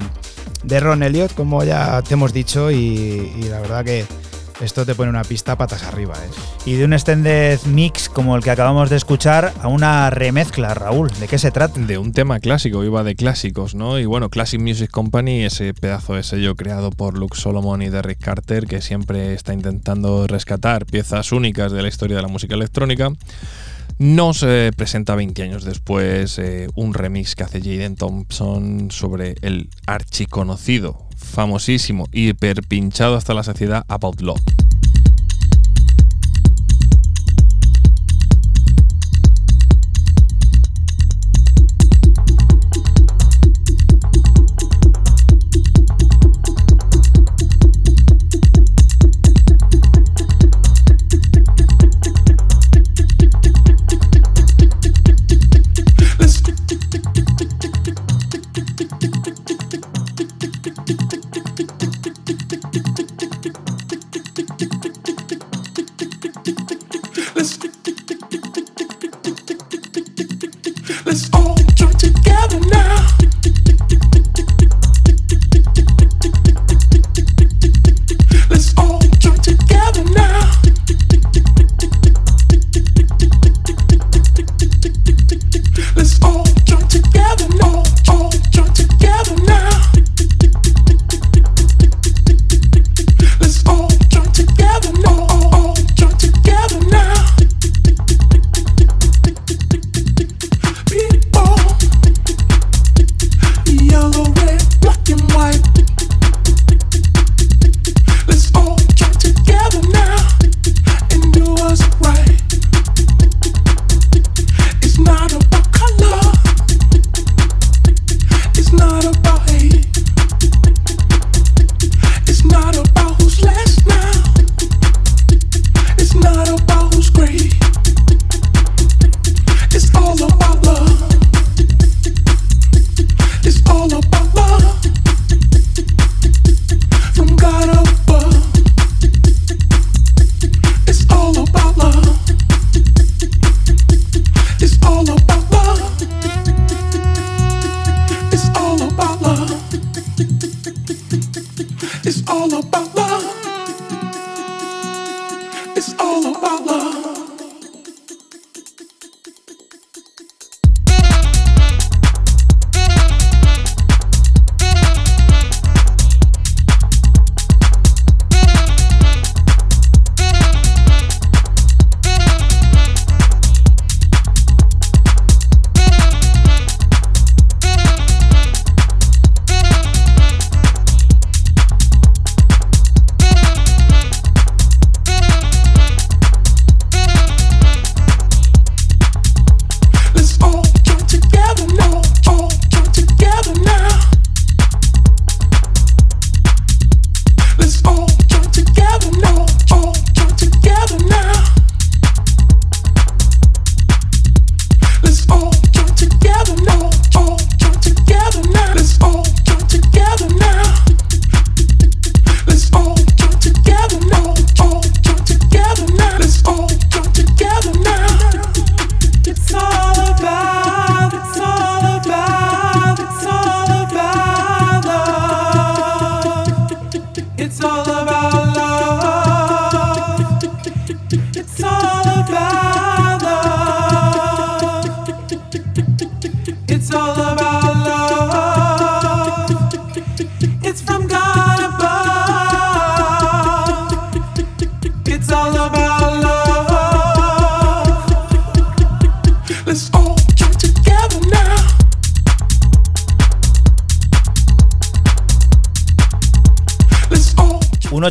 [0.65, 4.07] de Ron Elliott, como ya te hemos dicho, y la verdad que
[4.61, 6.15] esto te pone una pista patas arriba.
[6.15, 6.31] ¿eh?
[6.65, 11.11] Y de un extended mix como el que acabamos de escuchar a una remezcla, Raúl.
[11.21, 11.79] ¿De qué se trata?
[11.81, 13.99] De un tema clásico, iba de clásicos, ¿no?
[13.99, 18.21] Y bueno, Classic Music Company, ese pedazo de sello creado por Luke Solomon y Derrick
[18.21, 23.11] Carter, que siempre está intentando rescatar piezas únicas de la historia de la música electrónica.
[23.99, 29.71] Nos eh, presenta 20 años después eh, un remix que hace Jaden Thompson sobre el
[29.87, 31.06] archiconocido,
[31.37, 34.41] famosísimo, hiperpinchado hasta la saciedad About Love.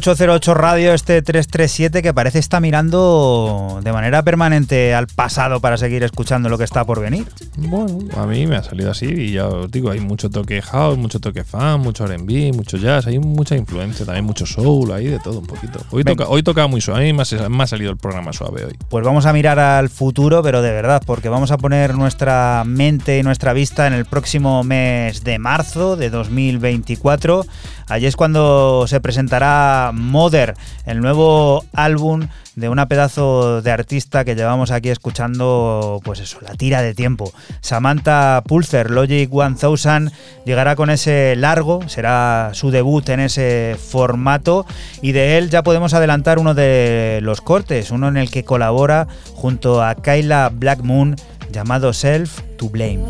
[0.08, 6.04] 808 Radio, este 337, que parece está mirando de manera permanente al pasado para seguir
[6.04, 7.26] escuchando lo que está por venir.
[7.58, 10.96] Bueno, a mí me ha salido así y ya os digo, hay mucho toque house,
[10.96, 15.18] mucho toque fan, mucho R&B, mucho jazz, hay mucha influencia, también mucho soul, ahí de
[15.18, 15.80] todo un poquito.
[15.90, 18.32] Hoy, toca, hoy toca muy suave, a mí me ha, me ha salido el programa
[18.32, 18.78] suave hoy.
[18.90, 23.18] Pues vamos a mirar al futuro, pero de verdad, porque vamos a poner nuestra mente
[23.18, 27.44] y nuestra vista en el próximo mes de marzo de 2024.
[27.88, 30.56] Allí es cuando se presentará Mother,
[30.86, 36.54] el nuevo álbum de una pedazo de artista que llevamos aquí escuchando, pues eso, la
[36.54, 37.34] tira de tiempo.
[37.62, 40.12] Samantha Pulser, Logic 1000,
[40.46, 44.66] llegará con ese largo, será su debut en ese formato
[45.02, 49.08] y de él ya podemos adelantar uno de los cortes, uno en el que colabora
[49.34, 51.16] junto a Kyla Black Moon
[51.52, 53.06] llamado Self to Blame.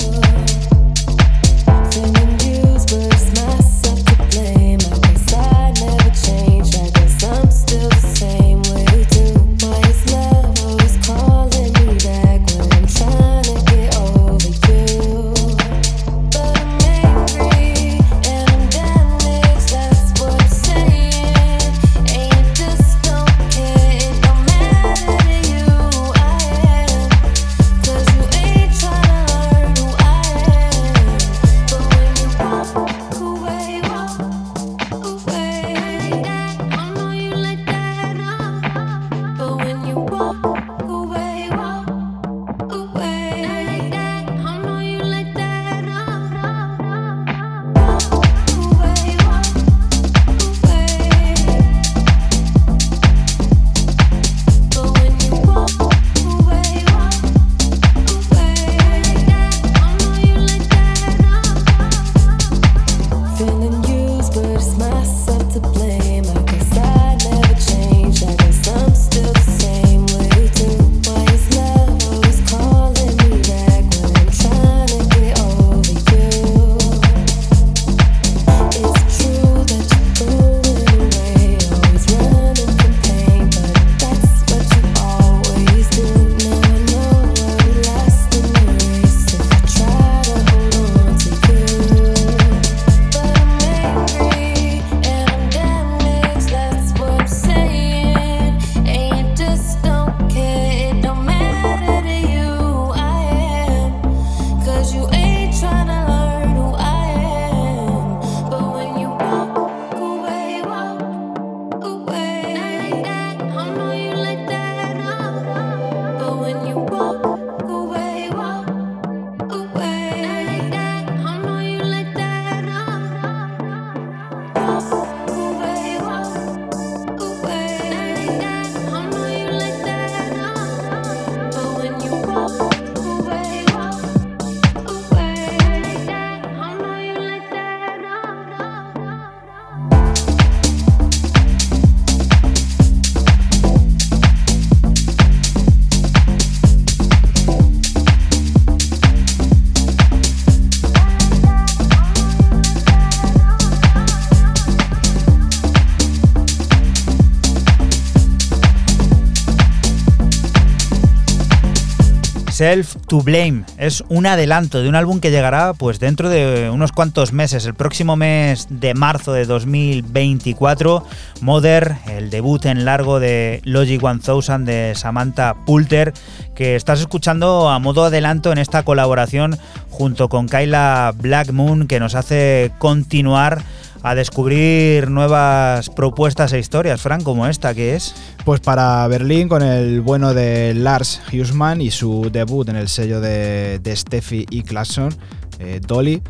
[162.66, 166.92] Self to Blame es un adelanto de un álbum que llegará pues dentro de unos
[166.92, 171.06] cuantos meses, el próximo mes de marzo de 2024.
[171.42, 176.12] Mother, el debut en largo de Logic 1000 de Samantha Poulter,
[176.56, 179.60] que estás escuchando a modo adelanto en esta colaboración
[179.92, 183.62] junto con Kyla Black Moon que nos hace continuar
[184.06, 188.14] a descubrir nuevas propuestas e historias, Fran, como esta que es.
[188.46, 193.20] Pues para Berlín con el bueno de Lars Hussmann y su debut en el sello
[193.20, 195.12] de, de Steffi y Clason,
[195.58, 196.22] eh, Dolly,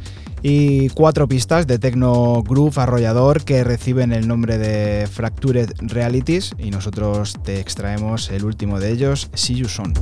[0.42, 6.72] y cuatro pistas de techno groove arrollador que reciben el nombre de Fractured Realities y
[6.72, 9.94] nosotros te extraemos el último de ellos, See You Soon.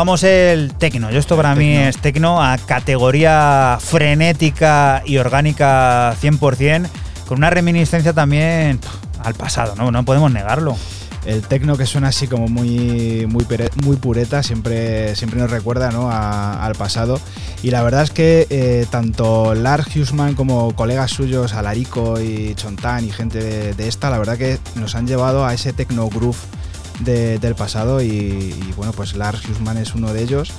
[0.00, 1.10] Elevamos el tecno.
[1.10, 6.88] Yo esto para mí es tecno a categoría frenética y orgánica 100%,
[7.28, 8.80] con una reminiscencia también
[9.22, 9.90] al pasado, ¿no?
[9.90, 10.74] No podemos negarlo.
[11.26, 13.44] El tecno que suena así como muy, muy,
[13.84, 16.10] muy pureta siempre, siempre nos recuerda ¿no?
[16.10, 17.20] a- al pasado.
[17.62, 23.04] Y la verdad es que eh, tanto Lars Hussman como colegas suyos, Alarico y Chontán
[23.04, 26.38] y gente de, de esta, la verdad que nos han llevado a ese techno groove
[27.00, 28.00] de- del pasado.
[28.02, 30.50] Y, bueno, pues Lars Hussman es uno de ellos.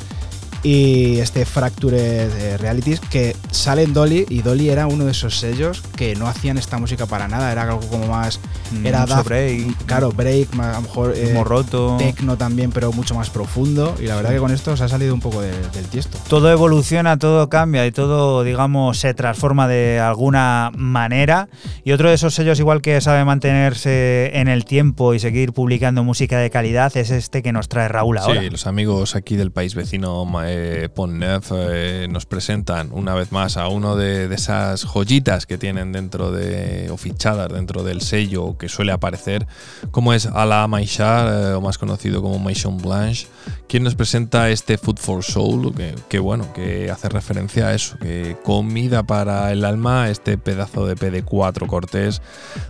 [0.63, 5.81] Y este Fractured Realities que sale en Dolly y Dolly era uno de esos sellos
[5.95, 8.39] que no hacían esta música para nada, era algo como más
[8.85, 9.85] era Mm, Mucho Daft- break.
[9.85, 11.97] claro, break, a lo mejor eh, roto.
[11.97, 13.95] tecno también, pero mucho más profundo.
[13.99, 16.17] Y la verdad que con esto se ha salido un poco de- del tiesto.
[16.29, 21.49] Todo evoluciona, todo cambia y todo, digamos, se transforma de alguna manera.
[21.83, 26.03] Y otro de esos sellos, igual que sabe mantenerse en el tiempo y seguir publicando
[26.05, 28.41] música de calidad, es este que nos trae Raúl ahora.
[28.41, 33.31] Sí, los amigos aquí del país vecino eh, Pont Neuf eh, nos presentan una vez
[33.31, 38.57] más a uno de, esas joyitas que tienen dentro de, o fichadas dentro del sello
[38.57, 39.47] que suele aparecer,
[39.91, 43.27] como es Ala Maishar, eh, o más conocido como Maison Blanche,
[43.67, 47.97] quien nos presenta este Food for Soul, que, que bueno, que hace referencia a eso,
[47.99, 52.21] que comida para el alma, este pedazo de PD4 cortés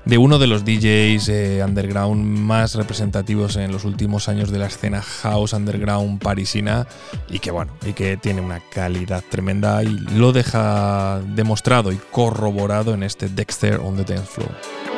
[0.06, 4.68] de uno de los DJs eh, underground más representativos en los últimos años de la
[4.68, 6.88] escena house underground parisina
[7.30, 12.93] y que bueno, y que tiene una calidad tremenda y lo deja demostrado y corroborado
[12.93, 14.91] en este Dexter on the Dance Floor.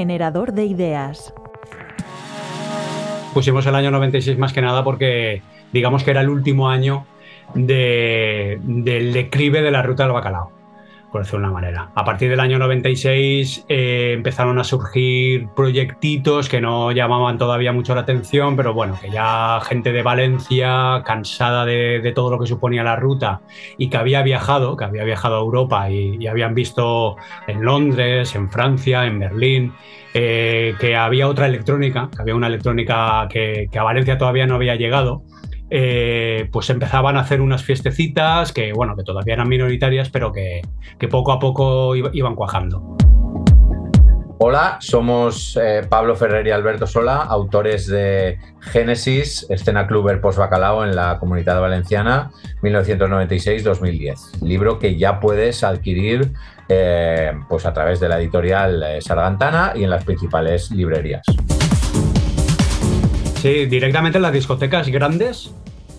[0.00, 1.32] Generador de ideas.
[3.32, 5.40] Pusimos el año 96 más que nada porque
[5.72, 7.06] digamos que era el último año
[7.54, 10.50] de- del declive de la ruta del bacalao,
[11.16, 11.90] por decirlo de una manera.
[11.94, 17.94] A partir del año 96 eh, empezaron a surgir proyectitos que no llamaban todavía mucho
[17.94, 22.46] la atención, pero bueno, que ya gente de Valencia, cansada de, de todo lo que
[22.46, 23.40] suponía la ruta
[23.78, 27.16] y que había viajado, que había viajado a Europa y, y habían visto
[27.46, 29.72] en Londres, en Francia, en Berlín,
[30.12, 34.56] eh, que había otra electrónica, que había una electrónica que, que a Valencia todavía no
[34.56, 35.22] había llegado,
[35.70, 40.62] eh, pues empezaban a hacer unas fiestecitas que, bueno, que todavía eran minoritarias, pero que,
[41.10, 42.96] poco a poco iba- iban cuajando.
[44.38, 50.84] Hola, somos eh, Pablo Ferrer y Alberto Sola, autores de Génesis, Escena Cluber Post Bacalao
[50.84, 52.30] en la Comunidad Valenciana
[52.62, 54.42] 1996-2010.
[54.42, 56.32] Libro que ya puedes adquirir
[56.68, 61.22] eh, pues a través de la editorial Sargantana y en las principales librerías.
[63.46, 65.52] Sí, directamente en las discotecas grandes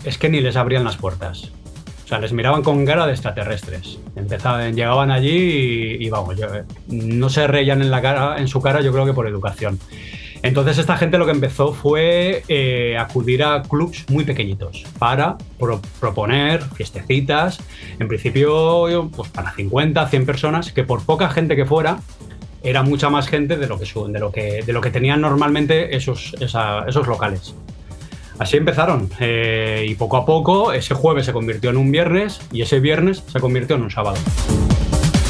[0.04, 1.50] es que ni les abrían las puertas.
[2.04, 4.00] O sea, les miraban con cara de extraterrestres.
[4.18, 6.48] Empezaban, llegaban allí y, vamos, yo-
[6.88, 9.80] no se reían en, la cara, en su cara, yo creo que por educación.
[10.44, 15.82] Entonces esta gente lo que empezó fue eh, acudir a clubs muy pequeñitos para pro-
[16.02, 17.60] proponer fiestecitas,
[17.98, 22.00] en principio pues para 50, 100 personas, que por poca gente que fuera,
[22.64, 25.22] era mucha más gente de lo que, su- de lo que, de lo que tenían
[25.22, 27.54] normalmente esos, esa- esos locales.
[28.40, 32.62] Así empezaron eh, y poco a poco ese jueves se convirtió en un viernes y
[32.62, 34.18] ese viernes se convirtió en un sábado.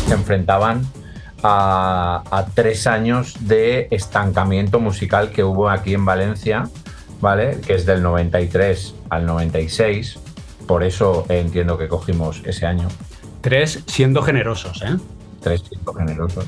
[0.07, 0.85] Se enfrentaban
[1.43, 6.69] a, a tres años de estancamiento musical que hubo aquí en Valencia,
[7.21, 7.59] ¿vale?
[7.65, 10.19] Que es del 93 al 96.
[10.67, 12.89] Por eso entiendo que cogimos ese año.
[13.41, 14.97] Tres siendo generosos, ¿eh?
[15.41, 16.45] Tres siendo generosos.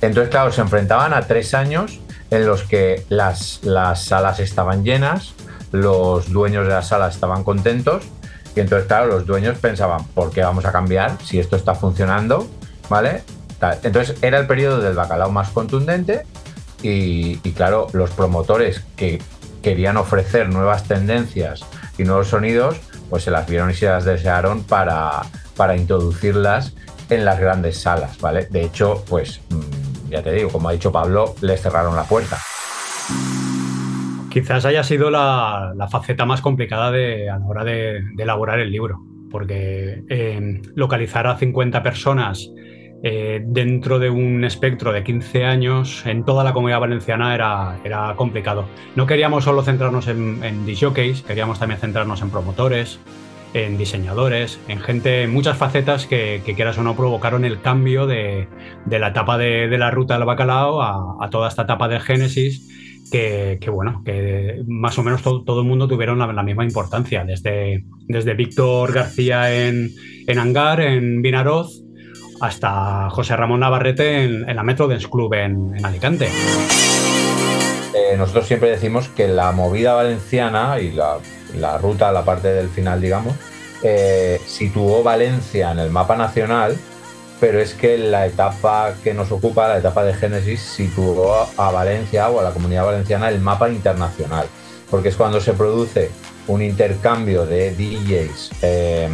[0.00, 5.34] Entonces, claro, se enfrentaban a tres años en los que las, las salas estaban llenas,
[5.72, 8.04] los dueños de las salas estaban contentos,
[8.54, 12.46] y entonces, claro, los dueños pensaban, ¿por qué vamos a cambiar si esto está funcionando?
[12.88, 13.22] ¿Vale?
[13.82, 16.24] Entonces, era el periodo del bacalao más contundente,
[16.82, 19.20] y, y, claro, los promotores que
[19.62, 21.64] querían ofrecer nuevas tendencias
[21.98, 22.78] y nuevos sonidos,
[23.10, 25.22] pues se las vieron y se las desearon para,
[25.56, 26.74] para introducirlas
[27.10, 28.46] en las grandes salas, ¿vale?
[28.50, 32.38] De hecho, pues mm, ya te digo, como ha dicho Pablo, les cerraron la puerta.
[34.30, 39.00] Quizás haya sido la, faceta más complicada de, a la hora de, elaborar el libro,
[39.30, 42.50] porque eh, localizar a 50 personas
[43.02, 48.14] eh, dentro de un espectro de 15 años en toda la comunidad valenciana era, era
[48.16, 48.66] complicado.
[48.96, 52.98] No queríamos solo centrarnos en, en disjockeys, queríamos también centrarnos en promotores,
[53.54, 58.06] en diseñadores, en gente, en muchas facetas que, que quieras o no provocaron el cambio
[58.06, 58.46] de,
[58.84, 62.66] de la etapa de, de la ruta del bacalao a, toda esta etapa del Génesis
[63.10, 66.64] que, que, bueno, que más o menos todo, todo el mundo tuvieron la, la, misma
[66.64, 69.90] importancia, desde, desde Víctor García en,
[70.26, 71.82] en Hangar, en Vinaroz,
[72.40, 76.28] hasta José Ramón Navarrete en, en la Metro Dance Club en, en Alicante.
[77.94, 81.18] Eh, nosotros siempre decimos que la movida valenciana y la,
[81.54, 83.34] la ruta, la parte del final, digamos,
[83.82, 86.76] eh, situó Valencia en el mapa nacional,
[87.40, 92.28] pero es que la etapa que nos ocupa, la etapa de Génesis, situó a Valencia
[92.30, 94.46] o a la comunidad valenciana el mapa internacional,
[94.90, 96.10] porque es cuando se produce
[96.48, 99.08] un intercambio de DJs eh,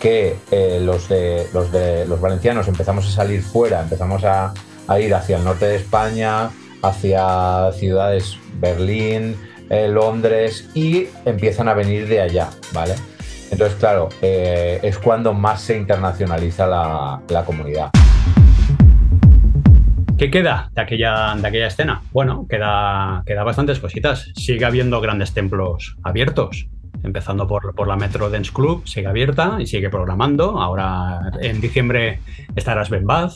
[0.00, 4.54] que eh, los, de, los, de, los valencianos empezamos a salir fuera, empezamos a,
[4.88, 6.50] a ir hacia el norte de España,
[6.82, 9.36] hacia ciudades Berlín,
[9.70, 12.94] eh, Londres y empiezan a venir de allá, ¿vale?
[13.50, 17.90] Entonces, claro, eh, es cuando más se internacionaliza la, la, comunidad.
[20.16, 22.02] ¿Qué queda de aquella, de aquella escena?
[22.12, 24.30] Bueno, queda, queda bastantes cositas.
[24.36, 26.68] Sigue habiendo grandes templos abiertos,
[27.02, 30.60] empezando por, por, la Metro Dance Club, sigue abierta y sigue programando.
[30.60, 32.20] Ahora en diciembre
[32.54, 33.34] estarás Ben Bath.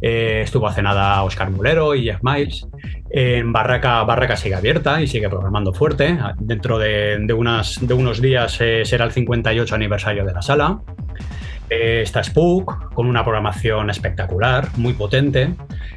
[0.00, 2.66] Eh, estuvo hace nada Oscar Mulero y Jeff Miles.
[3.10, 6.18] En Barraca, Barraca sigue abierta y sigue programando fuerte.
[6.38, 10.80] Dentro de, de, unas, de unos días eh, será el 58 aniversario de la sala.
[11.70, 15.54] Eh, está Spook con una programación espectacular, muy potente.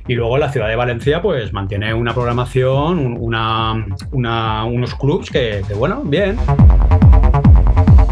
[0.08, 6.02] Y luego la ciudad de Valencia pues mantiene una programación, unos clubs que, que, bueno,
[6.04, 6.38] bien.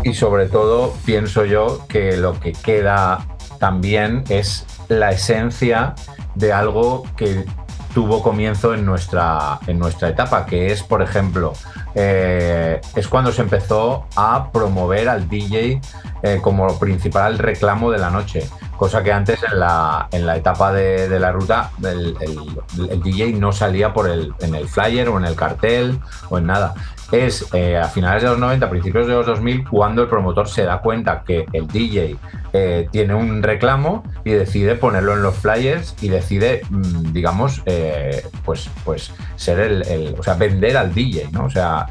[0.04, 3.26] Y sobre todo pienso yo que lo que queda
[3.60, 5.94] también es la esencia
[6.36, 7.46] de algo que
[7.94, 11.54] tuvo comienzo en nuestra, en nuestra etapa, que es, por ejemplo,
[11.96, 15.82] eh, es cuando se empezó a promover al DJ
[16.22, 18.48] eh, como principal reclamo de la noche.
[18.80, 22.16] Cosa que antes en la, en la etapa de, la ruta el,
[23.04, 26.00] DJ no salía por el, en el flyer o en el cartel
[26.30, 26.74] o en nada.
[27.12, 30.64] Es eh, a finales de los 90, principios de los 2000, cuando el promotor se
[30.64, 32.16] da cuenta que el DJ
[32.54, 38.26] eh, tiene un reclamo y decide ponerlo en los flyers y decide, mm, digamos, eh,
[38.46, 41.46] pues, pues ser el, el- o sea, vender al DJ, ¿no?
[41.46, 41.86] O sea,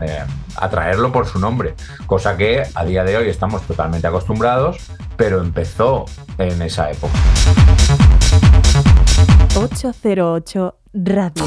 [0.56, 1.74] atraerlo por su nombre,
[2.06, 4.78] cosa que a día de hoy estamos totalmente acostumbrados,
[5.18, 6.06] pero empezó
[6.38, 7.12] en esa época.
[9.56, 11.44] 808 Radio.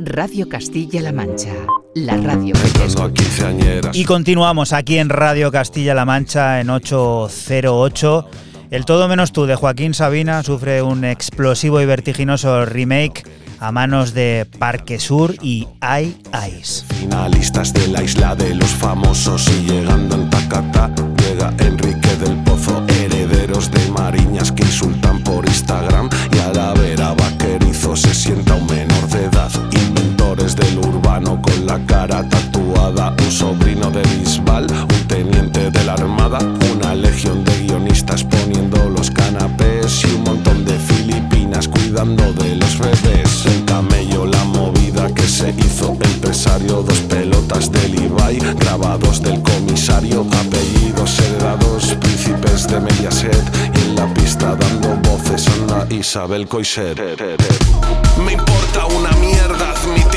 [0.00, 1.52] Radio Castilla-La Mancha.
[1.94, 3.90] La radio que.
[3.92, 8.28] Y continuamos aquí en Radio Castilla-La Mancha en 808.
[8.70, 13.22] El Todo menos tú de Joaquín Sabina sufre un explosivo y vertiginoso remake
[13.60, 15.66] a manos de Parque Sur y
[16.02, 16.84] Ice.
[16.94, 22.84] Finalistas de la isla de los famosos y llegando en Tacata llega Enrique del Pozo,
[22.88, 28.66] herederos de Mariñas que insultan por Instagram y a la vera vaquerizo se sienta un
[28.66, 29.50] menor de edad.
[29.72, 35.94] Inventores del urbano con la cara tatuada, un sobrino de Bisbal, un teniente de la
[35.94, 36.38] armada,
[38.08, 43.46] guionistas poniendo los canapés y un montón de filipinas cuidando de los bebés.
[43.46, 50.26] El camello, la movida que se hizo empresario, dos pelotas del Ibai, grabados del comisario,
[50.40, 53.44] apellidos heredados, príncipes de Mediaset
[53.74, 56.98] y en la pista dando voces anda Isabel Coiset.
[58.24, 60.07] Me importa una mierda admitir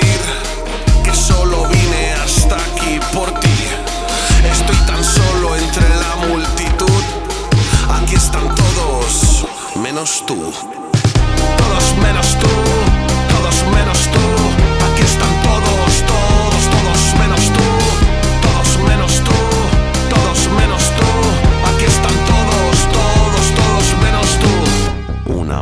[10.01, 10.35] menos tú.
[11.57, 12.80] Todos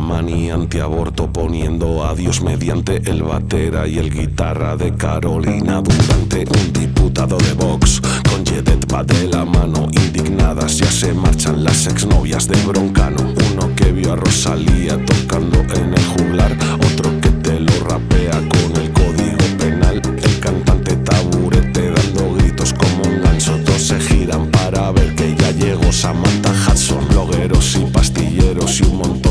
[0.09, 6.73] manía antiaborto poniendo a Dios mediante el batera y el guitarra de Carolina Durante, un
[6.73, 12.47] diputado de Vox con Jedet va de la mano, indignadas ya se marchan las exnovias
[12.47, 13.21] de Broncano.
[13.51, 16.57] Uno que vio a Rosalía tocando en el juglar,
[16.91, 20.01] otro que te lo rapea con el código penal.
[20.23, 25.51] El cantante taburete dando gritos como un ganso, todos se giran para ver que ya
[25.51, 27.07] llegó Samantha Hudson.
[27.09, 29.28] Blogueros y pastilleros y un montón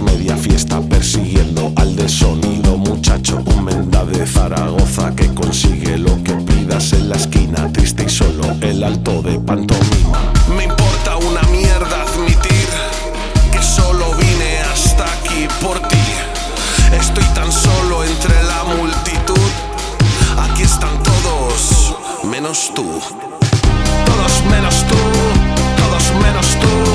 [0.00, 3.42] media fiesta persiguiendo al de sonido muchacho.
[3.44, 8.44] Un menda de Zaragoza que consigue lo que pidas en la esquina, triste y solo
[8.62, 10.32] el alto de pantomima.
[10.56, 12.68] Me importa una mierda admitir
[13.50, 15.98] que solo vine hasta aquí por ti.
[16.98, 19.50] Estoy tan solo entre la multitud.
[20.38, 22.86] Aquí están todos, menos tú.
[24.06, 24.96] Todos menos tú,
[25.76, 26.91] todos menos tú.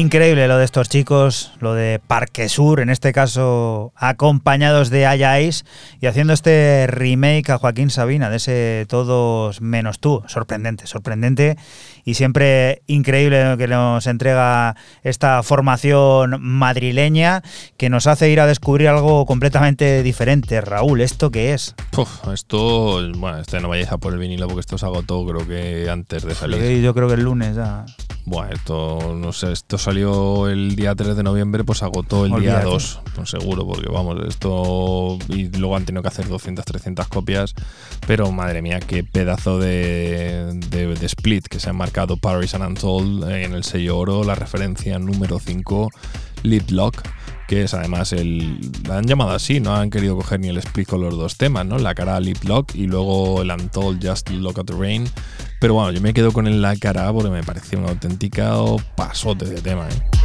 [0.00, 5.66] Increíble lo de estos chicos, lo de Parque Sur, en este caso acompañados de Ayais
[6.00, 10.22] y haciendo este remake a Joaquín Sabina de ese Todos menos tú.
[10.26, 11.58] Sorprendente, sorprendente
[12.02, 17.42] y siempre increíble lo que nos entrega esta formación madrileña
[17.76, 20.62] que nos hace ir a descubrir algo completamente diferente.
[20.62, 21.74] Raúl, ¿esto qué es?
[22.32, 25.90] Esto, bueno, este no vayáis a por el vinilo porque esto se agotó creo que
[25.90, 26.80] antes de salir.
[26.80, 27.84] Yo creo que el lunes ya.
[28.26, 32.60] Bueno, esto no sé, esto salió el día 3 de noviembre, pues agotó el Olvídate.
[32.62, 37.08] día 2, pues seguro, porque vamos, esto y luego han tenido que hacer 200, 300
[37.08, 37.54] copias,
[38.06, 42.64] pero madre mía, qué pedazo de, de- de split que se han marcado Paris and
[42.64, 45.90] Untold en el sello oro, la referencia número 5,
[46.44, 47.02] Lip Lock
[47.48, 48.60] que es además el.
[48.86, 51.66] La han llamado así, no han querido coger ni el split con los dos temas,
[51.66, 51.78] ¿no?
[51.78, 55.08] La cara Lip Lock y luego el Untold Just Look at the Rain.
[55.60, 59.44] Pero bueno, yo me quedo con el la cara porque me pareció un auténtico pasote
[59.44, 60.19] de tema, ¿eh?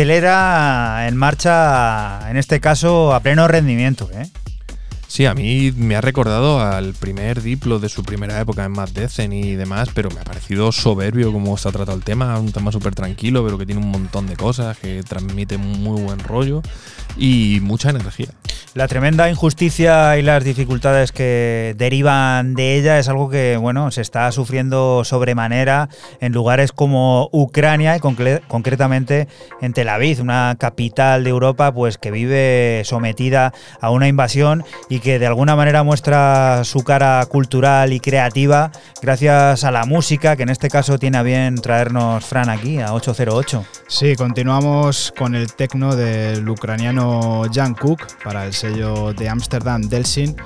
[0.00, 4.08] La coctelera en marcha, en este caso, a pleno rendimiento.
[4.14, 4.30] ¿eh?
[5.06, 8.88] Sí, a mí me ha recordado al primer Diplo de su primera época en Mad
[8.88, 12.72] Decen y demás, pero me ha parecido soberbio cómo está tratado el tema, un tema
[12.72, 16.62] súper tranquilo, pero que tiene un montón de cosas, que transmite muy buen rollo
[17.18, 18.28] y mucha energía.
[18.72, 24.00] La tremenda injusticia y las dificultades que derivan de ella es algo que, bueno, se
[24.00, 25.88] está sufriendo sobremanera
[26.20, 29.26] en lugares como Ucrania y concretamente
[29.60, 35.00] en Tel Aviv, una capital de Europa, pues que vive sometida a una invasión y
[35.00, 38.70] que de alguna manera muestra su cara cultural y creativa
[39.02, 42.94] gracias a la música que en este caso tiene a bien traernos Fran aquí a
[42.94, 43.64] 808.
[43.88, 50.36] Sí, continuamos con el tecno del ucraniano Jan Cook para el sello de Amsterdam Delsin.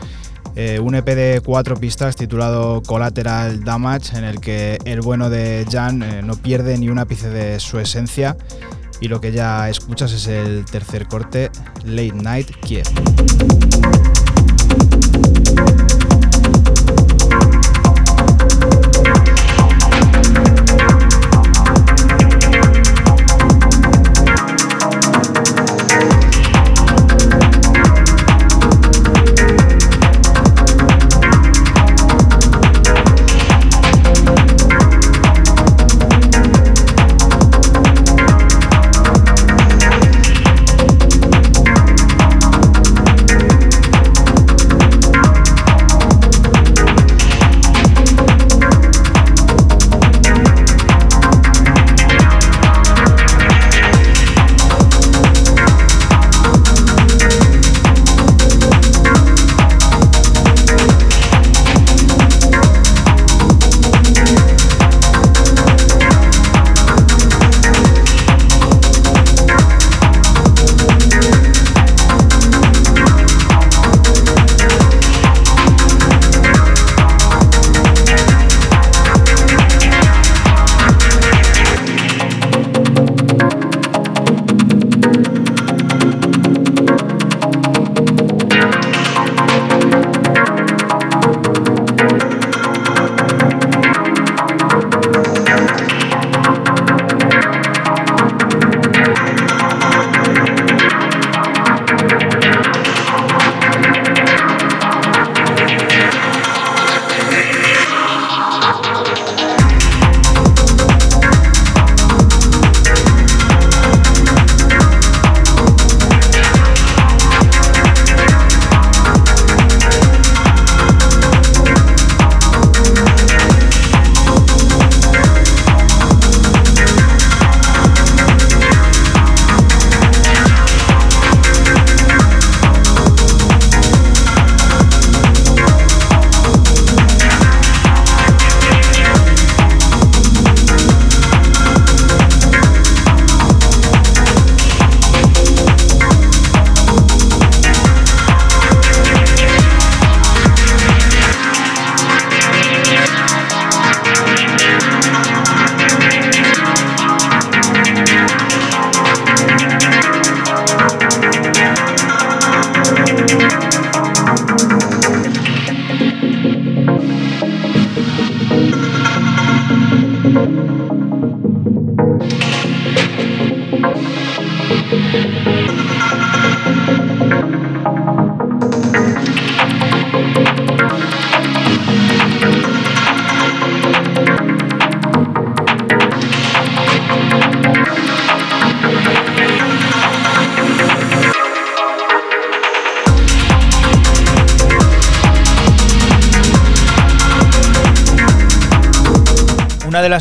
[0.56, 5.66] eh, un EP de cuatro pistas titulado Collateral Damage, en el que el bueno de
[5.68, 8.36] Jan eh, no pierde ni un ápice de su esencia.
[9.00, 11.50] Y lo que ya escuchas es el tercer corte,
[11.84, 12.86] Late Night Kiev.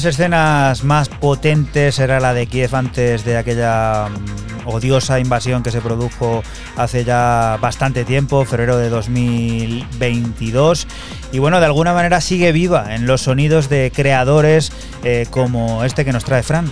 [0.03, 5.71] Las escenas más potentes era la de Kiev antes de aquella mm, odiosa invasión que
[5.71, 6.43] se produjo
[6.75, 10.87] hace ya bastante tiempo, febrero de 2022.
[11.31, 14.73] Y bueno, de alguna manera sigue viva en los sonidos de creadores
[15.05, 16.69] eh, como este que nos trae Fran.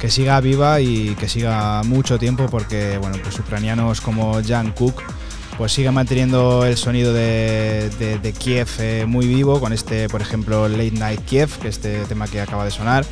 [0.00, 5.02] que siga viva y que siga mucho tiempo porque bueno pues ucranianos como Jan Cook
[5.60, 10.92] pues siguen manteniendo el sonido de Kiev eh, muy vivo con este por ejemplo Late
[10.92, 13.04] Night Kiev que este tema que acaba de sonar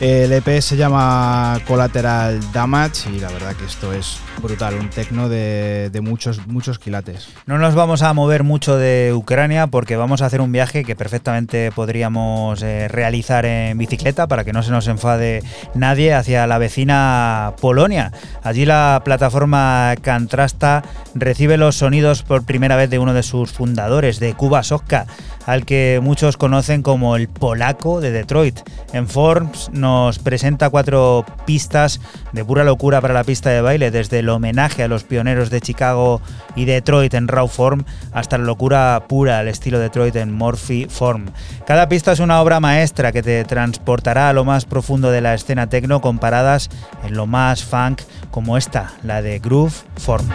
[0.00, 5.28] El EP se llama Collateral Damage y la verdad que esto es brutal, un tecno
[5.28, 7.28] de, muchos, muchos quilates.
[7.46, 10.96] No nos vamos a mover mucho de Ucrania porque vamos a hacer un viaje que
[10.96, 15.42] perfectamente podríamos eh, realizar en bicicleta para que no se nos enfade
[15.74, 18.12] nadie hacia la vecina Polonia.
[18.42, 20.82] Allí la plataforma Cantrasta
[21.14, 25.06] recibe los sonidos por primera vez de uno de sus fundadores, de Cuba Soska,
[25.46, 28.60] al que muchos conocen como el polaco de Detroit.
[28.92, 32.00] En Forms nos presenta cuatro pistas
[32.32, 35.60] de pura locura para la pista de baile, desde el homenaje a los pioneros de
[35.60, 36.22] Chicago
[36.56, 41.26] y Detroit en Raw Form hasta la locura pura al estilo Detroit en Morphy Form.
[41.66, 45.34] Cada pista es una obra maestra que te transportará a lo más profundo de la
[45.34, 46.70] escena techno comparadas
[47.04, 48.00] en lo más funk
[48.30, 50.26] como esta, la de Groove Form.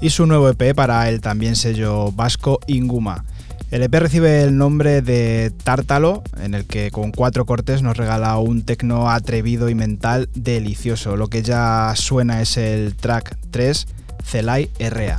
[0.00, 3.24] y su nuevo EP para el también sello vasco Inguma.
[3.70, 8.36] El EP recibe el nombre de Tártalo, en el que con cuatro cortes nos regala
[8.38, 11.16] un tecno atrevido y mental delicioso.
[11.16, 13.86] Lo que ya suena es el track 3,
[14.24, 15.18] Celay RA.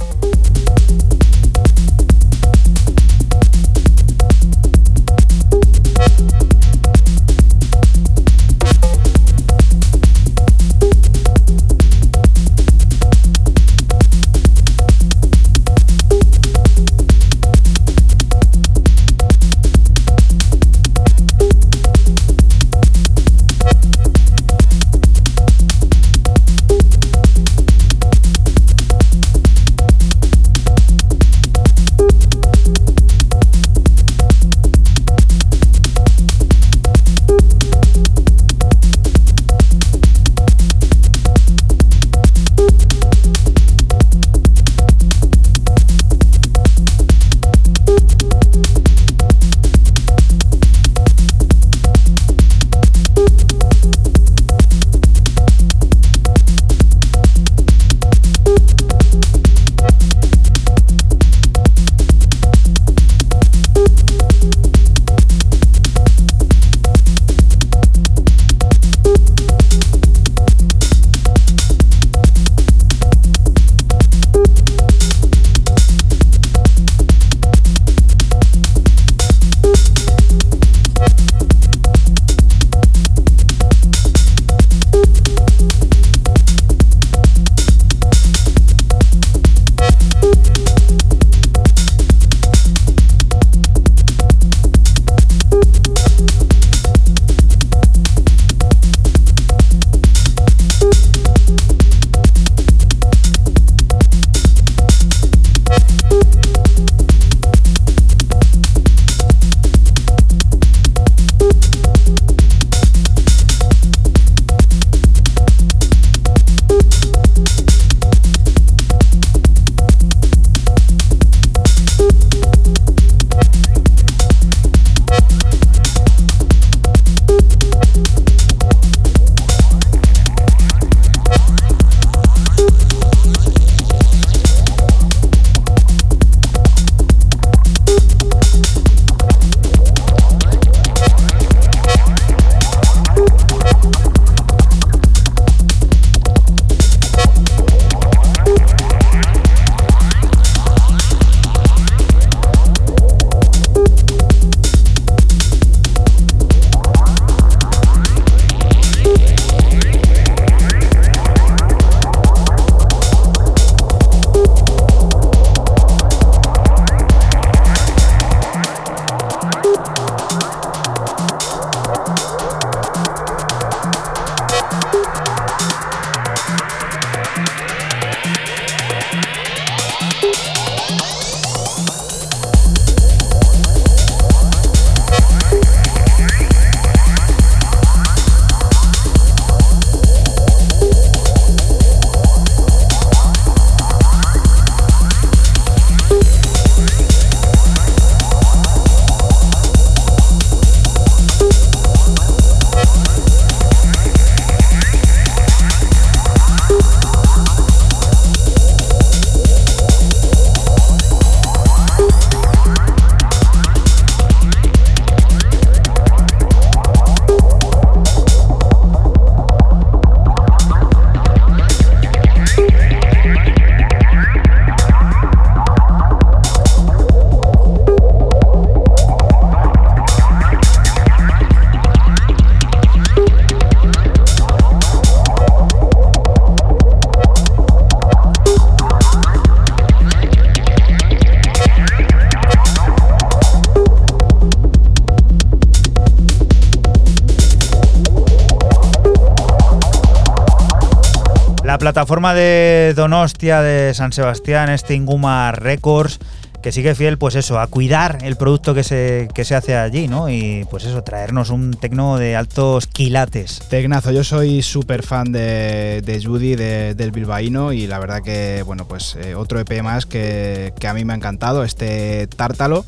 [252.11, 256.19] Plataforma de Donostia, de San Sebastián, este Inguma Records,
[256.61, 260.09] que sigue fiel, pues eso, a cuidar el producto que se, que se hace allí,
[260.09, 260.27] ¿no?
[260.27, 263.61] Y pues eso, traernos un tecno de altos quilates.
[263.69, 268.61] Tecnazo, yo soy súper fan de, de Judy, de- del bilbaíno, y la verdad que,
[268.65, 272.83] bueno, pues eh, otro EP más que, que a mí me ha encantado, este Tártalo.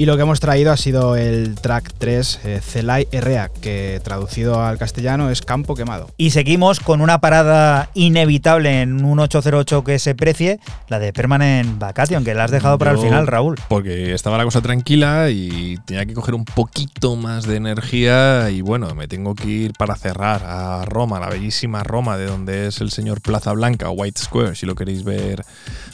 [0.00, 4.62] Y lo que hemos traído ha sido el track 3, eh, Celay Herrea, que traducido
[4.62, 6.08] al castellano es Campo Quemado.
[6.16, 10.58] Y seguimos con una parada inevitable en un 808 que se precie,
[10.88, 13.56] la de Permanent Vacation, que la has dejado para el final, Raúl.
[13.68, 18.62] Porque estaba la cosa tranquila y tenía que coger un poquito más de energía y
[18.62, 22.80] bueno, me tengo que ir para cerrar a Roma, la bellísima Roma, de donde es
[22.80, 25.44] el señor Plaza Blanca o White Square, si lo queréis ver,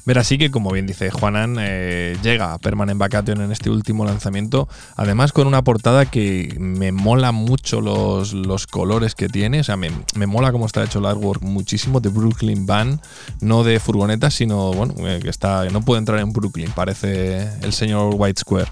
[0.06, 4.04] ver así que como bien dice Juanan, eh, llega a Permanent Vacation en este último
[4.04, 9.64] lanzamiento, además con una portada que me mola mucho los, los colores que tiene, o
[9.64, 13.00] sea, me, me mola cómo está hecho el artwork muchísimo de Brooklyn Van,
[13.40, 17.72] no de furgonetas, sino bueno, eh, que está, no puede entrar en Brooklyn, parece el
[17.72, 18.70] señor White Square.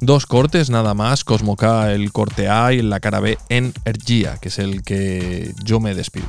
[0.00, 4.38] Dos cortes nada más, Cosmo K el corte A y en la cara B Energía,
[4.40, 6.26] que es el que yo me despido.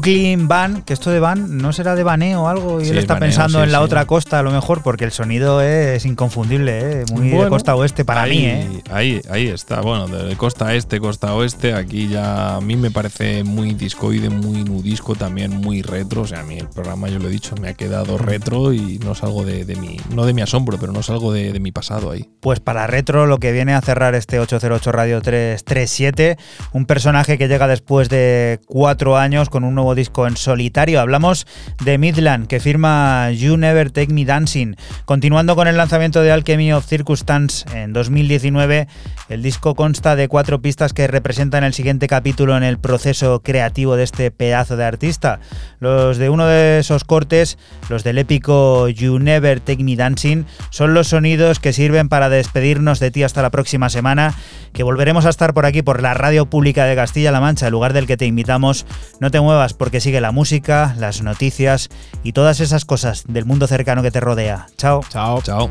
[0.00, 3.14] Van, que esto de van no será de baneo o algo y Sí, él está
[3.14, 3.84] baneo, pensando sí, en la sí.
[3.84, 7.04] otra costa a lo mejor porque el sonido es inconfundible, ¿eh?
[7.12, 8.44] muy de costa oeste para ahí, mí.
[8.46, 8.82] ¿eh?
[8.90, 9.80] Ahí, ahí está.
[9.80, 14.64] Bueno, de costa este, costa oeste, aquí ya a mí me parece muy discoide, muy
[14.64, 16.22] nudisco, también muy retro.
[16.22, 18.98] O sea, a mí el programa, yo lo he dicho, me ha quedado retro y
[18.98, 21.72] no salgo de, de mi, no de mi asombro, pero no salgo de, de mi
[21.72, 22.28] pasado ahí.
[22.40, 26.36] Pues para retro lo que viene a cerrar este 808 Radio 337,
[26.72, 31.00] un personaje que llega después de cuatro años con un nuevo disco en solitario.
[31.00, 31.44] Hablamos
[31.84, 34.76] de Midland, que firma You Never Take Me Dancing.
[35.04, 38.86] Continuando con el lanzamiento de Alchemy of Circumstance en 2019,
[39.28, 43.96] el disco consta de cuatro pistas que representan el siguiente capítulo en el proceso creativo
[43.96, 45.40] de este pedazo de artista.
[45.80, 50.94] Los de uno de esos cortes, los del épico You Never Take Me Dancing, son
[50.94, 54.32] los sonidos que sirven para despedirnos de ti hasta la próxima semana,
[54.72, 57.94] que volveremos a estar por aquí por la radio pública de Castilla-La Mancha, el lugar
[57.94, 58.86] del que te invitamos.
[59.18, 61.88] No te muevas porque sigue la música, las noticias
[62.22, 64.66] y todas esas cosas del mundo cercano que te rodea.
[64.76, 65.02] Chao.
[65.08, 65.40] Chao.
[65.42, 65.68] Chao.